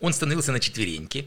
[0.00, 1.26] Он становился на четвереньки,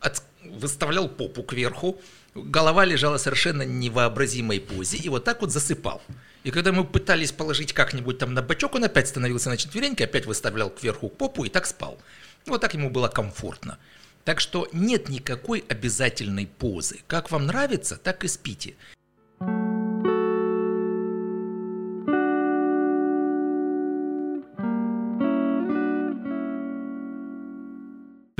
[0.00, 2.00] от, выставлял попу кверху,
[2.34, 6.02] голова лежала совершенно невообразимой позе и вот так вот засыпал.
[6.42, 10.26] И когда мы пытались положить как-нибудь там на бочок, он опять становился на четвереньки, опять
[10.26, 11.98] выставлял кверху попу и так спал.
[12.46, 13.78] Вот так ему было комфортно.
[14.24, 17.00] Так что нет никакой обязательной позы.
[17.06, 18.74] Как вам нравится, так и спите.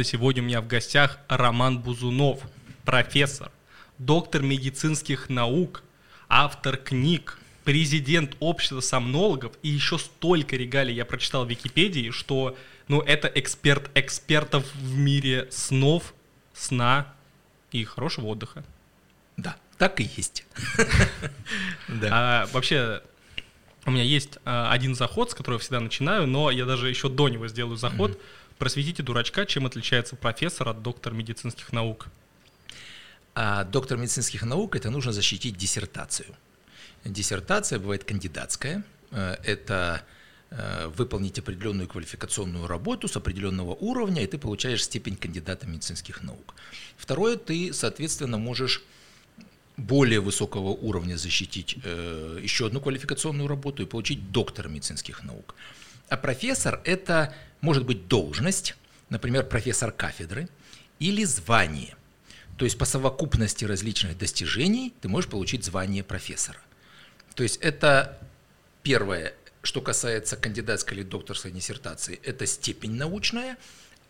[0.02, 2.40] Сегодня у меня в гостях Роман Бузунов,
[2.84, 3.52] профессор,
[3.98, 5.84] доктор медицинских наук,
[6.28, 12.56] автор книг, президент общества сомнологов и еще столько регалий я прочитал в Википедии, что
[12.88, 16.12] ну, это эксперт экспертов в мире снов,
[16.54, 17.14] сна
[17.70, 18.64] и хорошего отдыха.
[19.36, 20.44] Да, так и есть.
[22.10, 23.00] А, вообще,
[23.86, 27.08] у меня есть а, один заход, с которого я всегда начинаю, но я даже еще
[27.08, 28.18] до него сделаю заход.
[28.58, 32.06] Просветите дурачка, чем отличается профессор от доктора медицинских наук.
[33.34, 36.36] А доктор медицинских наук это нужно защитить диссертацию.
[37.04, 38.84] Диссертация бывает кандидатская.
[39.10, 40.04] Э, это
[40.50, 46.54] э, выполнить определенную квалификационную работу с определенного уровня, и ты получаешь степень кандидата медицинских наук.
[46.96, 48.82] Второе, ты, соответственно, можешь
[49.76, 55.56] более высокого уровня защитить э, еще одну квалификационную работу и получить доктора медицинских наук.
[56.08, 58.76] А профессор– это может быть должность,
[59.08, 60.48] например, профессор кафедры,
[60.98, 61.96] или звание.
[62.56, 66.58] То есть по совокупности различных достижений ты можешь получить звание профессора.
[67.34, 68.18] То есть это
[68.82, 73.56] первое, что касается кандидатской или докторской диссертации, это степень научная,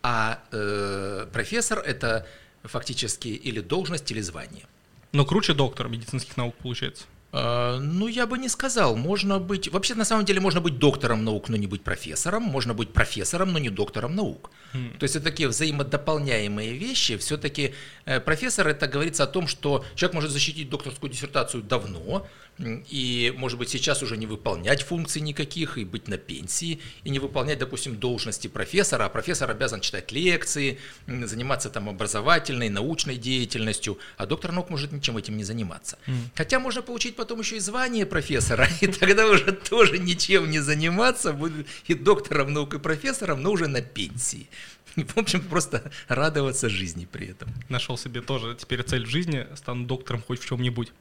[0.03, 2.27] а э, профессор это
[2.63, 4.65] фактически или должность, или звание.
[5.11, 7.05] Но круче доктор медицинских наук получается.
[7.37, 8.95] А, ну, я бы не сказал.
[8.95, 9.67] Можно быть...
[9.67, 12.43] Вообще, на самом деле, можно быть доктором наук, но не быть профессором.
[12.43, 14.51] Можно быть профессором, но не доктором наук.
[14.73, 14.97] Mm.
[14.97, 17.17] То есть, это такие взаимодополняемые вещи.
[17.17, 17.73] Все-таки
[18.05, 22.25] э, профессор, это говорится о том, что человек может защитить докторскую диссертацию давно,
[22.59, 27.19] и, может быть, сейчас уже не выполнять функций никаких, и быть на пенсии, и не
[27.19, 34.25] выполнять, допустим, должности профессора, а профессор обязан читать лекции, заниматься там образовательной, научной деятельностью, а
[34.25, 35.97] доктор наук может ничем этим не заниматься.
[36.07, 36.13] Mm.
[36.35, 41.33] Хотя можно получить потом еще и звание профессора, и тогда уже тоже ничем не заниматься,
[41.33, 44.47] будет и доктором наук, и профессором, но уже на пенсии.
[44.95, 47.49] В общем, просто радоваться жизни при этом.
[47.67, 50.91] Нашел себе тоже теперь цель в жизни, стану доктором хоть в чем-нибудь.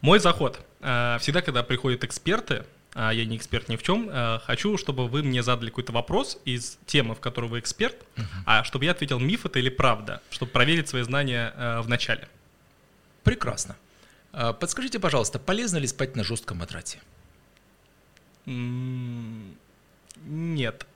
[0.00, 0.58] Мой заход.
[0.80, 2.64] Э, всегда, когда приходят эксперты,
[2.94, 6.38] а я не эксперт ни в чем, э, хочу, чтобы вы мне задали какой-то вопрос
[6.46, 8.24] из темы, в которой вы эксперт, uh-huh.
[8.46, 12.26] а чтобы я ответил, миф это или правда, чтобы проверить свои знания э, в начале.
[13.22, 13.76] Прекрасно.
[14.32, 16.98] Подскажите, пожалуйста, полезно ли спать на жестком матрасе?
[20.24, 20.86] Нет.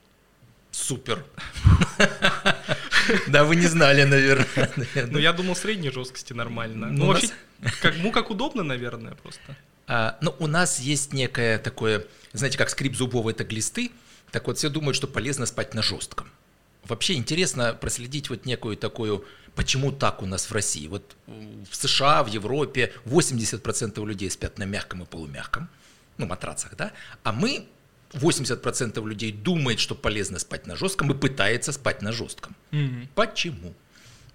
[0.70, 1.24] Супер.
[3.26, 4.70] Да, вы не знали, наверное.
[5.10, 6.86] Ну, я думал, средней жесткости нормально.
[6.86, 7.30] Ну, вообще,
[7.80, 9.56] как, ну, как удобно, наверное, просто.
[9.88, 13.90] А, ну, у нас есть некое такое, знаете, как скрип зубов это глисты,
[14.30, 16.30] так вот все думают, что полезно спать на жестком.
[16.84, 20.88] Вообще интересно проследить вот некую такую, почему так у нас в России.
[20.88, 25.68] Вот в США, в Европе 80% людей спят на мягком и полумягком,
[26.18, 27.66] ну, матрацах, да, а мы
[28.12, 32.54] 80% людей думает, что полезно спать на жестком и пытается спать на жестком.
[32.72, 33.08] Mm-hmm.
[33.14, 33.74] Почему?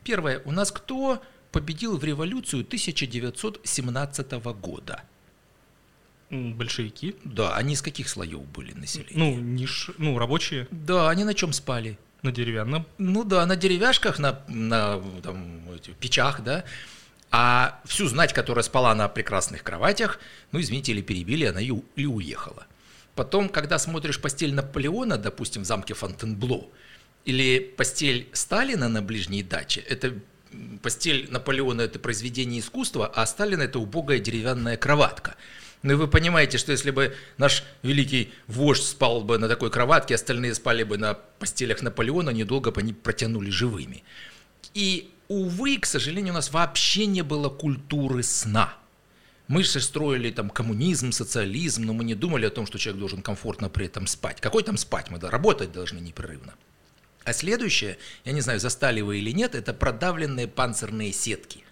[0.03, 1.21] Первое, у нас кто
[1.51, 5.03] победил в революцию 1917 года?
[6.29, 7.15] Большевики?
[7.23, 9.13] Да, они из каких слоев были населения?
[9.15, 10.67] Ну, ниш, ну, рабочие.
[10.71, 11.97] Да, они на чем спали?
[12.23, 12.85] На деревянном.
[12.97, 15.61] Ну да, на деревяшках, на, на там,
[15.99, 16.63] печах, да.
[17.29, 20.19] А всю знать, которая спала на прекрасных кроватях,
[20.51, 22.65] ну, извините, или перебили, она и, и уехала.
[23.15, 26.67] Потом, когда смотришь постель Наполеона, допустим, в замке Фонтенбло,
[27.25, 30.13] или постель Сталина на ближней даче, это
[30.81, 35.35] постель Наполеона– это произведение искусства, а Сталина– это убогая деревянная кроватка.
[35.83, 40.15] Ну и вы понимаете, что если бы наш великий вождь спал бы на такой кроватке,
[40.15, 44.03] остальные спали бы на постелях Наполеона, недолго бы они протянули живыми.
[44.73, 48.73] И, увы, к сожалению, у нас вообще не было культуры сна–
[49.47, 53.21] мы же строили там коммунизм, социализм, но мы не думали о том, что человек должен
[53.21, 54.41] комфортно при этом спать.
[54.41, 55.09] Какой там спать?
[55.09, 56.53] Мы работать должны непрерывно.
[57.23, 61.63] А следующее, я не знаю, застали вы или нет, это продавленные панцирные сетки.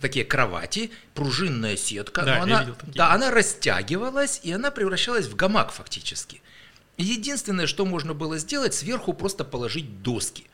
[0.00, 2.22] Такие кровати, пружинная сетка.
[2.22, 2.76] Да, но она.
[2.82, 6.42] Да, она растягивалась, и она превращалась в гамак фактически.
[6.96, 10.46] единственное, что можно было сделать, сверху просто положить доски.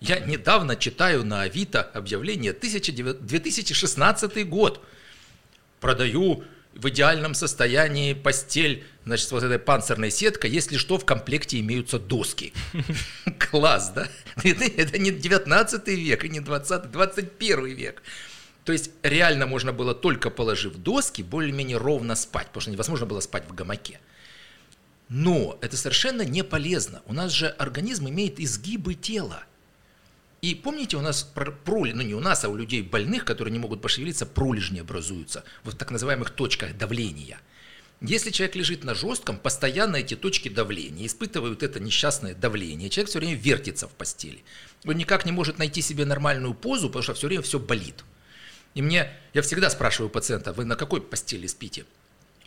[0.00, 4.84] Я недавно читаю на Авито объявление 2016 год–
[5.82, 11.98] продаю в идеальном состоянии, постель, значит, вот этой панцирной сеткой, если что, в комплекте имеются
[11.98, 12.54] доски.
[13.50, 14.08] Класс, да?
[14.42, 18.02] Это не 19 век и не 20, 21 век.
[18.64, 23.20] То есть реально можно было только положив доски, более-менее ровно спать, потому что невозможно было
[23.20, 24.00] спать в гамаке.
[25.08, 27.02] Но это совершенно не полезно.
[27.06, 29.44] У нас же организм имеет изгибы тела.
[30.40, 33.58] И помните, у нас пролежни, ну не у нас, а у людей больных, которые не
[33.58, 37.40] могут пошевелиться, пролежни образуются в так называемых точках давления.
[38.00, 43.20] Если человек лежит на жестком, постоянно эти точки давления испытывают это несчастное давление, человек все
[43.20, 44.42] время вертится в постели.
[44.84, 48.02] Он никак не может найти себе нормальную позу, потому что все время все болит.
[48.74, 51.84] И мне, я всегда спрашиваю пациента, вы на какой постели спите?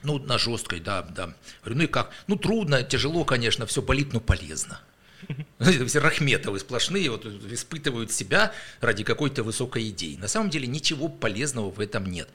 [0.04, 1.34] Ну, на жесткой, да, да.
[1.62, 2.12] Говорю, ну и как?
[2.28, 4.82] Ну, трудно, тяжело, конечно, все болит, но полезно.
[5.60, 8.52] Все Рахметовы сплошные вот, испытывают себя
[8.82, 10.18] ради какой-то высокой идеи.
[10.18, 12.30] На самом деле ничего полезного в этом нет.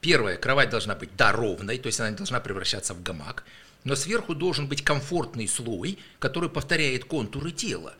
[0.00, 3.44] Первое, кровать должна быть, да, ровной, то есть она не должна превращаться в гамак,
[3.84, 7.94] но сверху должен быть комфортный слой, который повторяет контуры тела.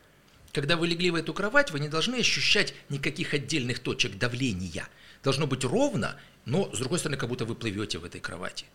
[0.52, 4.88] Когда вы легли в эту кровать, вы не должны ощущать никаких отдельных точек давления.
[5.25, 8.67] Должно быть ровно, но, с другой стороны, как будто вы плывете в этой кровати.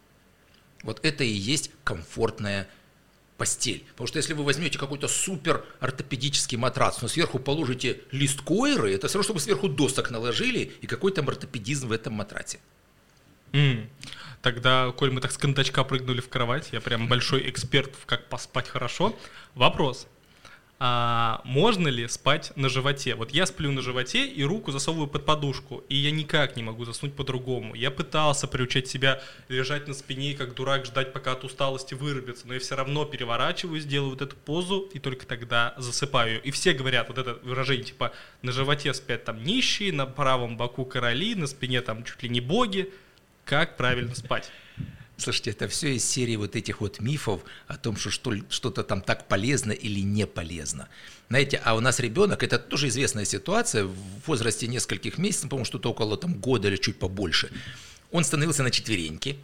[0.82, 2.68] Вот это и есть комфортная
[3.38, 3.86] постель.
[3.92, 9.08] Потому что если вы возьмете какой-то супер ортопедический матрац, но сверху положите лист койры, это
[9.08, 12.60] все равно, чтобы сверху досок наложили и какой-то ортопедизм в этом матраце.
[13.52, 13.88] Mm.
[14.42, 18.28] Тогда, коль мы так с кондачка прыгнули в кровать, я прям большой эксперт в как
[18.28, 19.18] поспать хорошо.
[19.54, 20.08] Вопрос
[20.82, 23.16] а можно ли спать на животе?
[23.16, 26.86] Вот я сплю на животе и руку засовываю под подушку, и я никак не могу
[26.86, 27.76] заснуть по-другому.
[27.76, 32.54] Я пытался приучать себя лежать на спине как дурак ждать, пока от усталости вырубится, но
[32.54, 36.42] я все равно переворачиваюсь, делаю вот эту позу и только тогда засыпаю.
[36.44, 40.86] И все говорят вот это выражение, типа на животе спят там нищие, на правом боку
[40.86, 42.90] короли, на спине там чуть ли не боги.
[43.44, 44.50] Как правильно спать?
[45.20, 48.10] Слушайте, это все из серии вот этих вот мифов о том, что
[48.50, 50.88] что-то там так полезно или не полезно.
[51.28, 53.96] Знаете, а у нас ребенок, это тоже известная ситуация, в
[54.26, 57.52] возрасте нескольких месяцев, по-моему, что-то около там, года или чуть побольше,
[58.12, 59.38] он становился на четвереньки,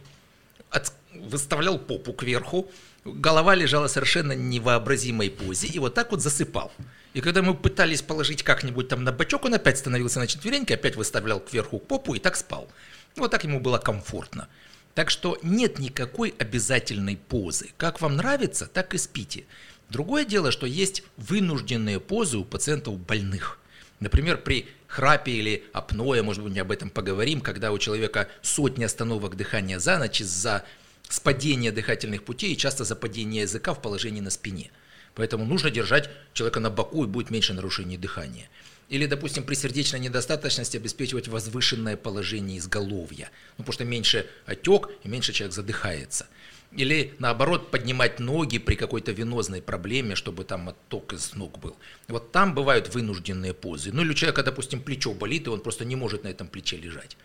[0.70, 2.70] от, выставлял попу кверху,
[3.04, 6.72] голова лежала совершенно невообразимой позе, и вот так вот засыпал.
[7.12, 10.96] И когда мы пытались положить как-нибудь там на бочок, он опять становился на четвереньки, опять
[10.96, 12.66] выставлял кверху попу и так спал.
[13.14, 14.48] Вот так ему было комфортно.
[14.96, 17.68] Так что нет никакой обязательной позы.
[17.76, 19.44] Как вам нравится, так и спите.
[19.90, 23.58] Другое дело, что есть вынужденные позы у пациентов больных.
[24.00, 28.84] Например, при храпе или апное, может быть, мы об этом поговорим, когда у человека сотни
[28.84, 30.64] остановок дыхания за ночь из-за
[31.10, 34.70] спадения дыхательных путей и часто западения языка в положении на спине.
[35.14, 38.48] Поэтому нужно держать человека на боку и будет меньше нарушений дыхания.
[38.88, 45.08] Или, допустим, при сердечной недостаточности обеспечивать возвышенное положение изголовья, ну, потому что меньше отек и
[45.08, 46.26] меньше человек задыхается.
[46.72, 51.76] Или, наоборот, поднимать ноги при какой-то венозной проблеме, чтобы там отток из ног был.
[52.08, 53.92] Вот там бывают вынужденные позы.
[53.92, 56.76] Ну, или у человека, допустим, плечо болит, и он просто не может на этом плече
[56.76, 57.16] лежать.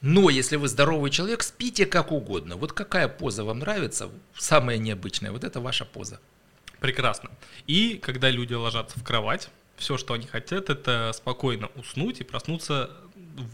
[0.00, 2.56] Но если вы здоровый человек, спите как угодно.
[2.56, 6.20] Вот какая поза вам нравится, самая необычная, вот это ваша поза.
[6.80, 7.30] Прекрасно.
[7.66, 12.90] И когда люди ложатся в кровать, все, что они хотят, это спокойно уснуть и проснуться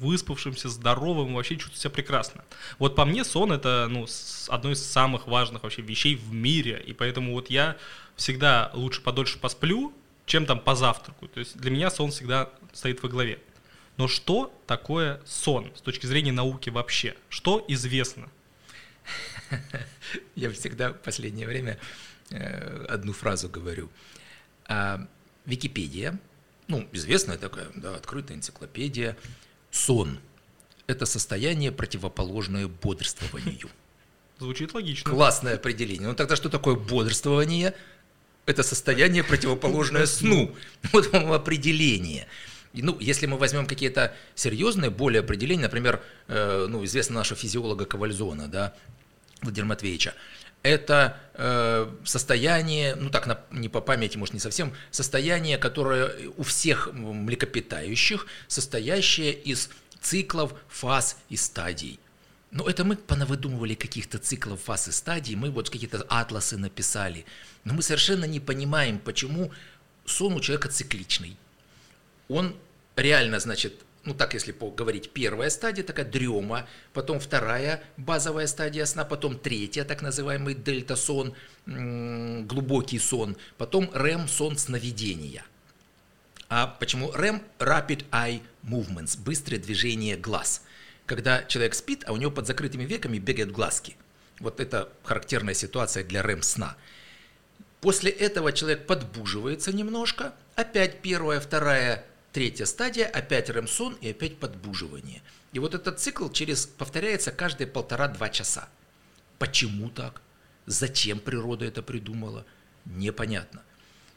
[0.00, 2.44] выспавшимся, здоровым, вообще чувствовать себя прекрасно.
[2.78, 4.06] Вот по мне сон это ну,
[4.48, 7.76] одно из самых важных вообще вещей в мире, и поэтому вот я
[8.16, 9.92] всегда лучше подольше посплю,
[10.24, 11.28] чем там позавтракаю.
[11.28, 13.38] То есть для меня сон всегда стоит во главе.
[13.96, 17.14] Но что такое сон с точки зрения науки вообще?
[17.28, 18.28] Что известно?
[20.34, 21.78] Я всегда в последнее время
[22.30, 23.88] э, одну фразу говорю.
[24.66, 25.06] А,
[25.46, 26.18] Википедия,
[26.68, 29.16] ну, известная такая, да, открытая энциклопедия,
[29.70, 30.18] сон–
[30.86, 33.68] это состояние, противоположное бодрствованию.
[34.38, 35.10] Звучит логично.
[35.10, 36.08] Классное определение.
[36.08, 37.74] Ну тогда что такое бодрствование?
[38.44, 40.54] Это состояние, противоположное сну.
[40.92, 42.26] Вот вам определение.
[42.72, 48.46] ну, если мы возьмем какие-то серьезные, более определения, например, э, ну, известно нашего физиолога Ковальзона,
[48.46, 48.74] да,
[49.42, 50.14] Владимира Матвеевича,
[50.66, 56.42] это э, состояние, ну так на, не по памяти, может не совсем, состояние, которое у
[56.42, 59.70] всех млекопитающих, состоящее из
[60.00, 61.98] циклов, фаз и стадий.
[62.50, 67.26] Но это мы понавыдумывали каких-то циклов, фаз и стадий, мы вот какие-то атласы написали.
[67.64, 69.52] Но мы совершенно не понимаем, почему
[70.04, 71.36] сон у человека цикличный.
[72.28, 72.56] Он
[72.96, 73.74] реально, значит,
[74.06, 79.84] ну так если поговорить, первая стадия такая дрема, потом вторая базовая стадия сна, потом третья,
[79.84, 81.34] так называемый дельта-сон,
[81.66, 85.44] глубокий сон, потом REM сон сновидения.
[86.48, 87.42] А почему REM?
[87.58, 90.62] Rapid Eye Movements, быстрое движение глаз.
[91.06, 93.96] когда человек спит, а у него под закрытыми веками бегают глазки.
[94.40, 96.76] Вот это характерная ситуация для РЭМ-сна.
[97.80, 102.04] После этого человек подбуживается немножко, опять первая, вторая,
[102.36, 105.22] третья стадия, опять РЭМ-сон и опять подбуживание.
[105.54, 108.68] И вот этот цикл через, повторяется каждые полтора-два часа.
[109.38, 110.20] Почему так?
[110.66, 112.44] Зачем природа это придумала?
[112.84, 113.62] Непонятно.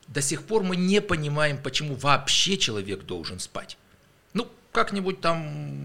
[0.09, 3.77] До сих пор мы не понимаем, почему вообще человек должен спать.
[4.79, 5.39] Как-нибудь там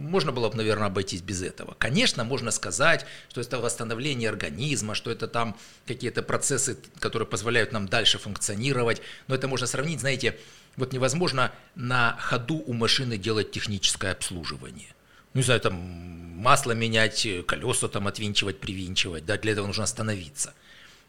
[0.08, 1.74] можно было бы, наверное, обойтись без этого.
[1.80, 7.88] Конечно, можно сказать, что это восстановление организма, что это там какие-то процессы, которые позволяют нам
[7.88, 10.38] дальше функционировать, но это можно сравнить, знаете,
[10.76, 14.94] вот невозможно на ходу у машины делать техническое обслуживание.
[15.32, 20.54] Ну, не знаю, там масло менять, колеса там отвинчивать, привинчивать, да, для этого нужно остановиться.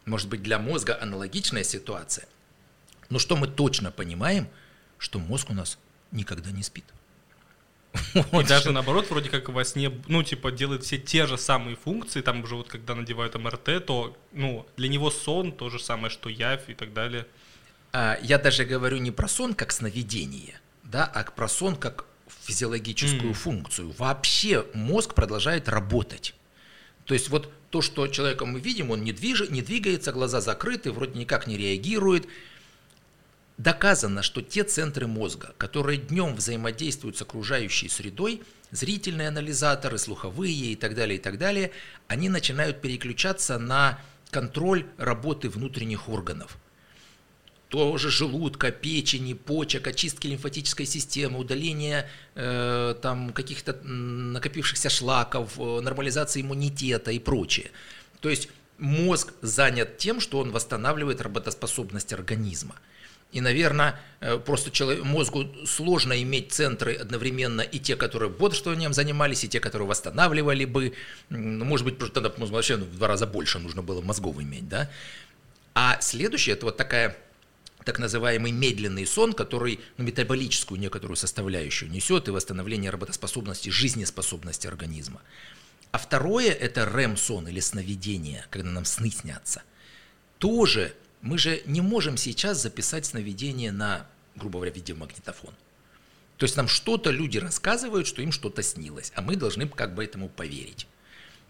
[0.05, 2.25] Может быть, для мозга аналогичная ситуация.
[3.11, 4.47] Но что мы точно понимаем,
[4.97, 5.77] что мозг у нас
[6.09, 6.85] никогда не спит.
[8.13, 12.21] И даже наоборот, вроде как во сне, ну, типа, делает все те же самые функции,
[12.21, 16.29] там уже вот когда надевают МРТ, то, ну, для него сон то же самое, что
[16.29, 17.25] явь и так далее.
[17.91, 22.05] А, я даже говорю не про сон как сновидение, да, а про сон как
[22.43, 23.33] физиологическую mm.
[23.33, 23.93] функцию.
[23.97, 26.35] Вообще мозг продолжает работать.
[27.05, 29.49] То есть вот то, что человеком мы видим, он не, движ...
[29.49, 32.27] не двигается, глаза закрыты, вроде никак не реагирует,
[33.57, 40.75] Доказано, что те центры мозга, которые днем взаимодействуют с окружающей средой, зрительные анализаторы, слуховые и
[40.75, 41.71] так далее, и так далее,
[42.07, 46.57] они начинают переключаться на контроль работы внутренних органов.
[47.69, 56.41] Тоже желудка, печени, почек, очистки лимфатической системы, удаление э, там, каких-то накопившихся шлаков, э, нормализация
[56.41, 57.71] иммунитета и прочее.
[58.19, 62.75] То есть мозг занят тем, что он восстанавливает работоспособность организма.
[63.35, 64.71] И, наверное, э, просто
[65.03, 70.93] мозгу сложно иметь центры одновременно и те, которые бодрствованием занимались, и те, которые восстанавливали бы.
[71.29, 74.69] Ну, может быть, тогда мозг вообще в два раза больше нужно было мозгов иметь.
[74.69, 74.89] Да?
[75.73, 77.17] А следующее, это вот такая
[77.83, 85.21] так называемый медленный сон, который ну, метаболическую некоторую составляющую несет и восстановление работоспособности, жизнеспособности организма.
[85.91, 89.61] А второе– это РЭМ-сон или сновидение, когда нам сны снятся.
[90.37, 90.93] Тоже
[91.25, 94.05] мы же не можем сейчас записать сновидение на,
[94.35, 95.55] грубо говоря, видеомагнитофон.
[96.37, 100.03] То есть нам что-то люди рассказывают, что им что-то снилось, а мы должны как бы
[100.03, 100.85] этому поверить.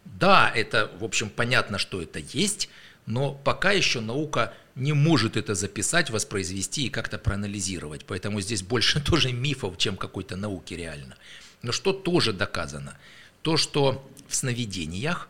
[0.05, 2.69] Да, это, в общем, понятно, что это есть,
[3.05, 8.05] но пока еще наука не может это записать, воспроизвести и как-то проанализировать.
[8.05, 11.17] Поэтому здесь больше тоже мифов, чем какой-то науки реально.
[11.63, 12.97] Но что тоже доказано?
[13.41, 15.27] То, что в сновидениях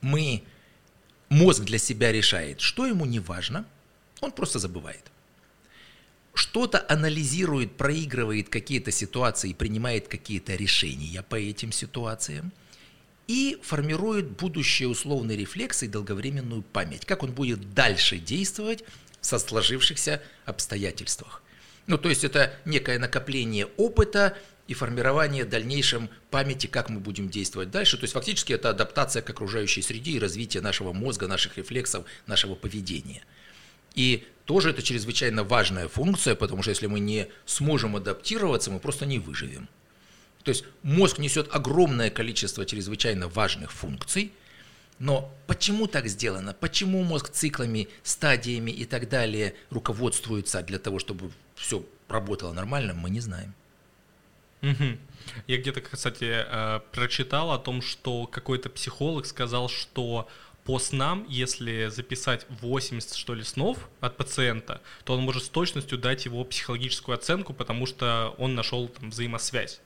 [0.00, 0.42] мы
[1.32, 3.64] мозг для себя решает, что ему не важно,
[4.20, 5.10] он просто забывает.
[6.34, 12.52] Что-то анализирует, проигрывает какие-то ситуации принимает какие-то решения по этим ситуациям
[13.26, 18.84] и формирует будущие условные рефлексы и долговременную память, как он будет дальше действовать
[19.20, 21.42] со сложившихся обстоятельствах.
[21.86, 24.36] Ну, то есть это некое накопление опыта,
[24.72, 27.98] и формирование дальнейшем памяти, как мы будем действовать дальше.
[27.98, 32.54] То есть фактически это адаптация к окружающей среде и развитие нашего мозга, наших рефлексов, нашего
[32.54, 33.22] поведения.
[33.94, 39.04] И тоже это чрезвычайно важная функция, потому что если мы не сможем адаптироваться, мы просто
[39.04, 39.68] не выживем.
[40.42, 44.32] То есть мозг несет огромное количество чрезвычайно важных функций,
[44.98, 46.54] но почему так сделано?
[46.54, 53.10] Почему мозг циклами, стадиями и так далее руководствуется для того, чтобы все работало нормально, мы
[53.10, 53.54] не знаем.
[55.46, 60.28] Я где-то, кстати, э, прочитал о том, что какой-то психолог сказал, что
[60.64, 65.98] по снам, если записать 80, что ли, снов от пациента, то он может с точностью
[65.98, 69.80] дать его психологическую оценку, потому что он нашел там взаимосвязь.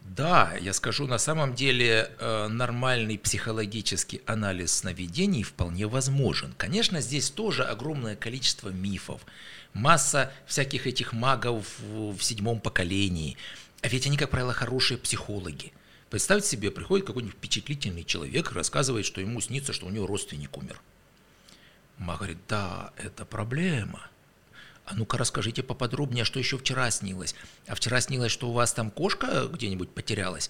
[0.00, 6.54] Да, я скажу, на самом деле э, нормальный психологический анализ сновидений вполне возможен.
[6.56, 9.20] Конечно, здесь тоже огромное количество мифов,
[9.74, 13.36] масса всяких этих магов в седьмом поколении–
[13.82, 15.72] а ведь они, как правило, хорошие психологи.
[16.10, 20.56] Представьте себе, приходит какой-нибудь впечатлительный человек и рассказывает, что ему снится, что у него родственник
[20.56, 20.80] умер.
[21.98, 24.08] Ма говорит, да, это проблема.
[24.86, 27.34] А ну-ка расскажите поподробнее, что еще вчера снилось.
[27.66, 30.48] А вчера снилось, что у вас там кошка где-нибудь потерялась.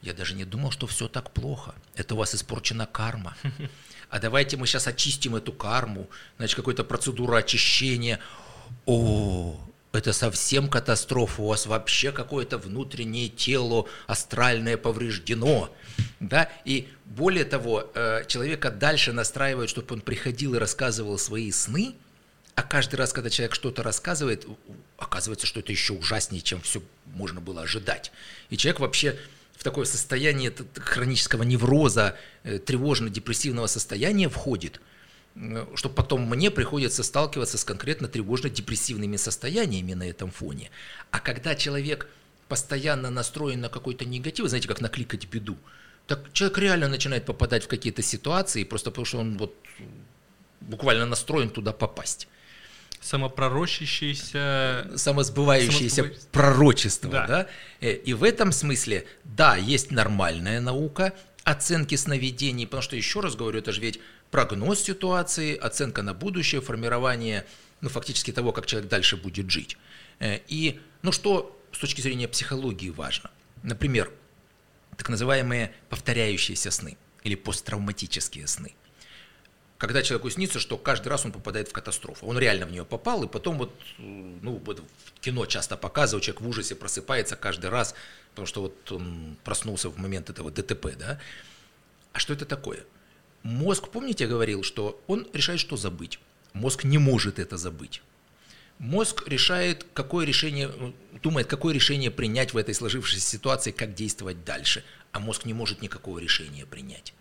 [0.00, 1.74] Я даже не думал, что все так плохо.
[1.94, 3.36] Это у вас испорчена карма.
[4.08, 6.08] А давайте мы сейчас очистим эту карму.
[6.38, 8.20] Значит, какая-то процедура очищения.
[8.86, 9.60] О,
[9.94, 15.74] это совсем катастрофа, у вас вообще какое-то внутреннее тело астральное повреждено.
[16.20, 16.50] Да?
[16.64, 21.94] И более того, э, человека дальше настраивают, чтобы он приходил и рассказывал свои сны,
[22.54, 24.46] а каждый раз, когда человек что-то рассказывает,
[24.96, 28.12] оказывается, что это еще ужаснее, чем все можно было ожидать.
[28.50, 29.18] И человек вообще
[29.56, 34.80] в такое состояние хронического невроза, э, тревожно-депрессивного состояния входит,
[35.74, 40.70] что потом мне приходится сталкиваться с конкретно тревожно-депрессивными состояниями на этом фоне.
[41.10, 42.08] А когда человек
[42.48, 45.56] постоянно настроен на какой-то негатив, знаете, как накликать беду,
[46.06, 49.54] так человек реально начинает попадать в какие-то ситуации, просто потому что он вот
[50.60, 52.28] буквально настроен туда попасть.
[53.00, 54.92] Самопророщающееся...
[54.96, 56.26] Самосбывающееся Самосбыв...
[56.28, 57.26] пророчество, да.
[57.26, 57.46] да?
[57.80, 61.12] Э, и в этом смысле, да, есть нормальная наука
[61.42, 64.00] оценки сновидений, потому что, еще раз говорю, это же ведь
[64.34, 67.46] прогноз ситуации, оценка на будущее, формирование,
[67.80, 69.76] ну, фактически того, как человек дальше будет жить.
[70.18, 73.30] Э, и, ну, что с точки зрения психологии важно?
[73.62, 74.10] Например,
[74.96, 78.74] так называемые повторяющиеся сны или посттравматические сны.
[79.78, 82.26] Когда человеку снится, что каждый раз он попадает в катастрофу.
[82.26, 86.40] Он реально в нее попал, и потом вот, ну, вот в кино часто показывают, человек
[86.40, 87.94] в ужасе просыпается каждый раз,
[88.30, 91.20] потому что вот он проснулся в момент этого ДТП, да.
[92.12, 92.84] А что это такое?
[93.44, 96.18] Мозг, помните, я говорил, что он решает, что забыть.
[96.54, 98.02] Мозг не может это забыть.
[98.78, 100.70] Мозг решает, какое решение,
[101.22, 104.82] думает, какое решение принять в этой сложившейся ситуации, как действовать дальше.
[105.12, 107.12] А мозг не может никакого решения принять.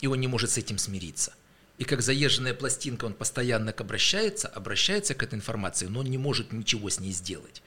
[0.00, 1.34] И он не может с этим смириться.
[1.78, 6.52] И как заезженная пластинка, он постоянно обращается, обращается к этой информации, но он не может
[6.52, 7.62] ничего с ней сделать.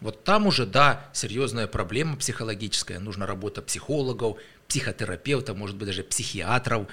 [0.00, 2.98] Вот там уже, да, серьезная проблема психологическая.
[2.98, 6.88] Нужна работа психологов, психотерапевтов, может быть, даже психиатров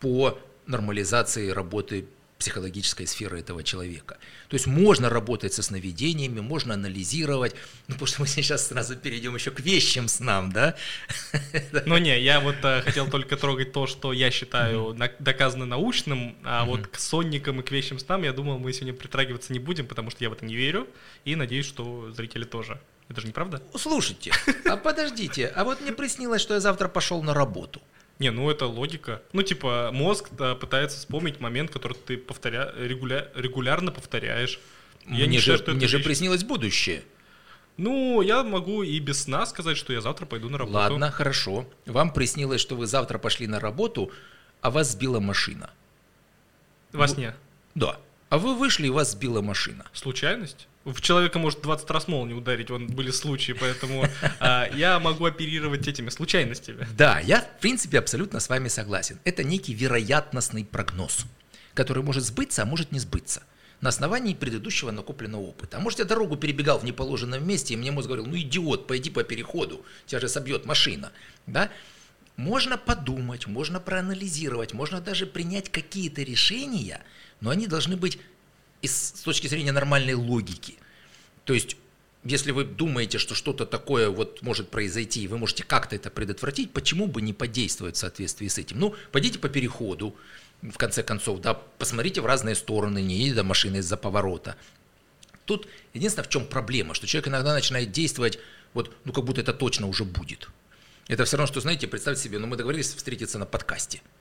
[0.00, 2.06] по нормализации работы
[2.40, 4.16] психологической сферы этого человека.
[4.48, 7.54] То есть можно работать со сновидениями, можно анализировать,
[7.86, 10.74] ну, потому что мы сейчас сразу перейдем еще к вещим снам, да?
[11.86, 16.34] Ну не, я вот э, хотел только трогать то, что я считаю на, доказано научным,
[16.42, 19.86] а вот к сонникам и к вещим снам, я думал, мы сегодня притрагиваться не будем,
[19.86, 20.88] потому что я в это не верю,
[21.26, 22.80] и надеюсь, что зрители тоже.
[23.10, 23.62] Это же неправда?
[23.76, 24.32] Слушайте,
[24.64, 27.82] а подождите, а вот мне приснилось, что я завтра пошел на работу.
[28.20, 29.22] Не, ну это логика.
[29.32, 32.72] Ну, типа, мозг да, пытается вспомнить момент, который ты повторя...
[32.76, 33.28] регуля...
[33.34, 34.60] регулярно повторяешь.
[35.06, 36.06] Я мне не же, считаю, мне же вещь...
[36.06, 37.02] приснилось будущее.
[37.78, 40.76] Ну, я могу и без сна сказать, что я завтра пойду на работу.
[40.76, 41.66] Ладно, хорошо.
[41.86, 44.12] Вам приснилось, что вы завтра пошли на работу,
[44.60, 45.70] а вас сбила машина.
[46.92, 47.34] Во сне?
[47.74, 47.98] Да.
[48.30, 49.84] А вы вышли, и вас сбила машина.
[49.92, 50.68] Случайность?
[50.84, 54.06] В человека может 20 раз молнию ударить, вон были случаи, поэтому
[54.38, 56.86] а, я могу оперировать этими случайностями.
[56.96, 59.18] Да, я в принципе абсолютно с вами согласен.
[59.24, 61.26] Это некий вероятностный прогноз,
[61.74, 63.42] который может сбыться, а может не сбыться
[63.80, 65.78] на основании предыдущего накопленного опыта.
[65.78, 69.10] А может, я дорогу перебегал в неположенном месте, и мне мозг говорил, ну идиот, пойди
[69.10, 71.10] по переходу, тебя же собьет машина.
[71.46, 71.68] Да?
[72.36, 77.02] Можно подумать, можно проанализировать, можно даже принять какие-то решения,
[77.40, 78.18] но они должны быть
[78.82, 80.76] из, с точки зрения нормальной логики.
[81.44, 81.76] То есть,
[82.24, 86.72] если вы думаете, что что-то такое вот может произойти, и вы можете как-то это предотвратить,
[86.72, 88.78] почему бы не подействовать в соответствии с этим?
[88.78, 90.14] Ну, пойдите по переходу,
[90.62, 94.56] в конце концов, да, посмотрите в разные стороны, не едет машина из-за поворота.
[95.46, 98.38] Тут единственное, в чем проблема, что человек иногда начинает действовать,
[98.74, 100.48] вот, ну, как будто это точно уже будет.
[101.08, 104.02] Это все равно, что, знаете, представьте себе, ну, мы договорились встретиться на подкасте–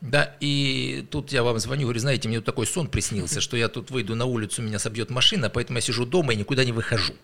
[0.00, 3.68] да, и тут я вам звоню, говорю, знаете, мне тут такой сон приснился, что я
[3.68, 7.14] тут выйду на улицу, меня собьет машина, поэтому я сижу дома и никуда не выхожу.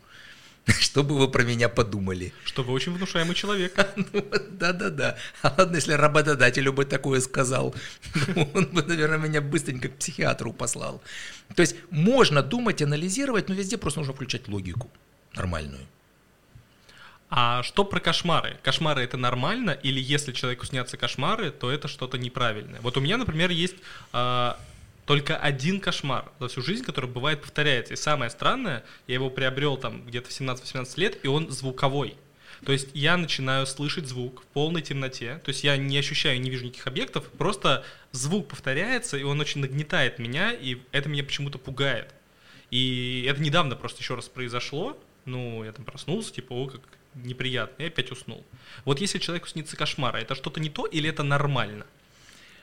[0.81, 2.33] Что бы вы про меня подумали?
[2.45, 3.75] Что вы очень внушаемый человек.
[4.13, 5.17] Ну, да-да-да.
[5.43, 7.75] А ладно, если работодателю бы такое сказал,
[8.35, 11.03] ну, он бы, наверное, меня быстренько к психиатру послал.
[11.55, 14.91] То есть можно думать, анализировать, но везде просто нужно включать логику
[15.35, 15.87] нормальную.
[17.37, 18.59] А что про кошмары?
[18.63, 22.81] Кошмары это нормально, или если человеку снятся кошмары, то это что-то неправильное?
[22.81, 23.75] Вот у меня, например, есть
[24.13, 24.53] э,
[25.05, 27.95] только один кошмар за всю жизнь, который бывает повторяется.
[27.95, 32.15] И самое странное, я его приобрел там где-то в 17-18 лет, и он звуковой.
[32.65, 36.51] То есть я начинаю слышать звук в полной темноте, то есть я не ощущаю, не
[36.51, 41.59] вижу никаких объектов, просто звук повторяется, и он очень нагнетает меня, и это меня почему-то
[41.59, 42.15] пугает.
[42.71, 46.81] И это недавно просто еще раз произошло, ну, я там проснулся, типа, о, как
[47.15, 48.45] неприятно, и опять уснул.
[48.85, 51.87] Вот если человеку снится кошмар, это что-то не то или это нормально?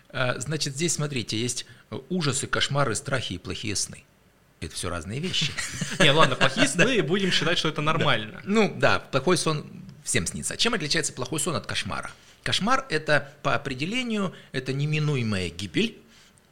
[0.09, 1.65] А, значит, здесь, смотрите, есть
[2.09, 4.03] ужасы, кошмары, страхи и плохие сны.
[4.59, 5.51] Это все разные вещи.
[5.99, 8.41] Не, ладно, плохие сны, будем считать, что это нормально.
[8.43, 9.65] Ну да, плохой сон
[10.03, 10.57] всем снится.
[10.57, 12.11] Чем отличается плохой сон от кошмара?
[12.43, 16.00] Кошмар– это по определению, это неминуемая гибель,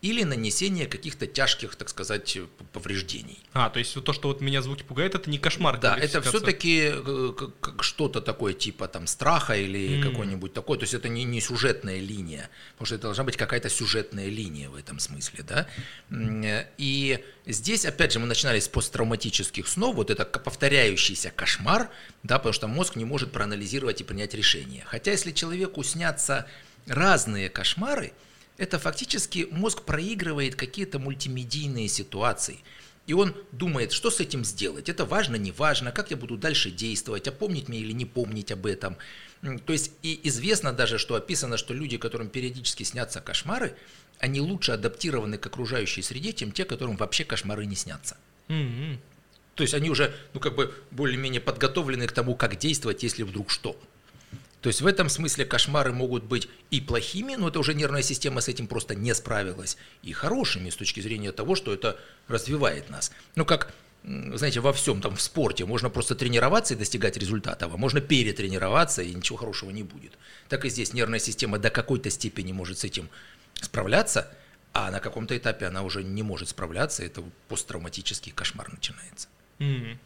[0.01, 2.37] или нанесение каких-то тяжких, так сказать,
[2.71, 3.39] повреждений.
[3.53, 5.77] А, то есть то, что вот меня звуки пугают, это не кошмар.
[5.79, 7.31] Да, это все-таки э,
[7.81, 10.09] что-то такое типа там страха или mm.
[10.09, 10.77] какой-нибудь такой.
[10.77, 14.69] То есть это не, не сюжетная линия, потому что это должна быть какая-то сюжетная линия
[14.69, 15.67] в этом смысле, да.
[16.77, 21.89] И здесь, опять же, мы начинали с посттравматических снов, вот это повторяющийся кошмар,
[22.23, 24.83] да, потому что мозг не может проанализировать и принять решение.
[24.85, 26.47] Хотя если человеку снятся
[26.87, 28.13] разные кошмары,
[28.59, 32.59] это фактически мозг проигрывает какие-то мультимедийные ситуации.
[33.07, 34.89] И он думает, что с этим сделать.
[34.89, 38.51] Это важно, не важно, как я буду дальше действовать, а помнить мне или не помнить
[38.51, 38.97] об этом.
[39.65, 43.75] То есть и известно даже, что описано, что люди, которым периодически снятся кошмары,
[44.19, 48.17] они лучше адаптированы к окружающей среде, чем те, которым вообще кошмары не снятся.
[48.49, 48.97] Mm-hmm.
[49.55, 53.49] То есть они уже, ну как бы более-менее подготовлены к тому, как действовать, если вдруг
[53.49, 53.75] что.
[54.61, 58.41] То есть в этом смысле кошмары могут быть и плохими, но это уже нервная система
[58.41, 63.11] с этим просто не справилась, и хорошими с точки зрения того, что это развивает нас.
[63.35, 67.77] Ну как, знаете, во всем, там в спорте можно просто тренироваться и достигать результатов, а
[67.77, 70.17] можно перетренироваться, и ничего хорошего не будет.
[70.49, 73.09] Так и здесь нервная система до какой-то степени может с этим
[73.61, 74.29] справляться,
[74.73, 79.29] а на каком-то этапе она уже не может справляться, это посттравматический кошмар начинается.
[79.59, 79.97] Mm-hmm.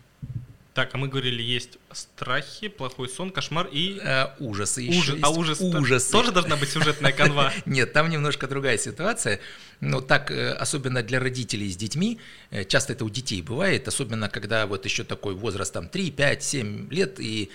[0.73, 3.99] Так, а мы говорили, есть страхи, плохой сон, кошмар и...
[4.01, 6.11] Э, ужасы еще Ужас, А ужас ужасы.
[6.11, 7.53] тоже должна быть сюжетная канва?
[7.67, 9.39] Нет, там немножко другая ситуация.
[9.81, 12.17] Но так, э, особенно для родителей с детьми,
[12.49, 16.43] э, часто это у детей бывает, особенно когда вот еще такой возраст там 3, 5,
[16.43, 17.51] 7 лет и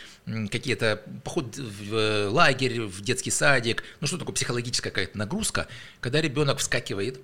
[0.53, 5.67] какие-то поход в лагерь, в детский садик, ну что такое психологическая какая-то нагрузка,
[6.01, 7.21] когда ребенок вскакивает,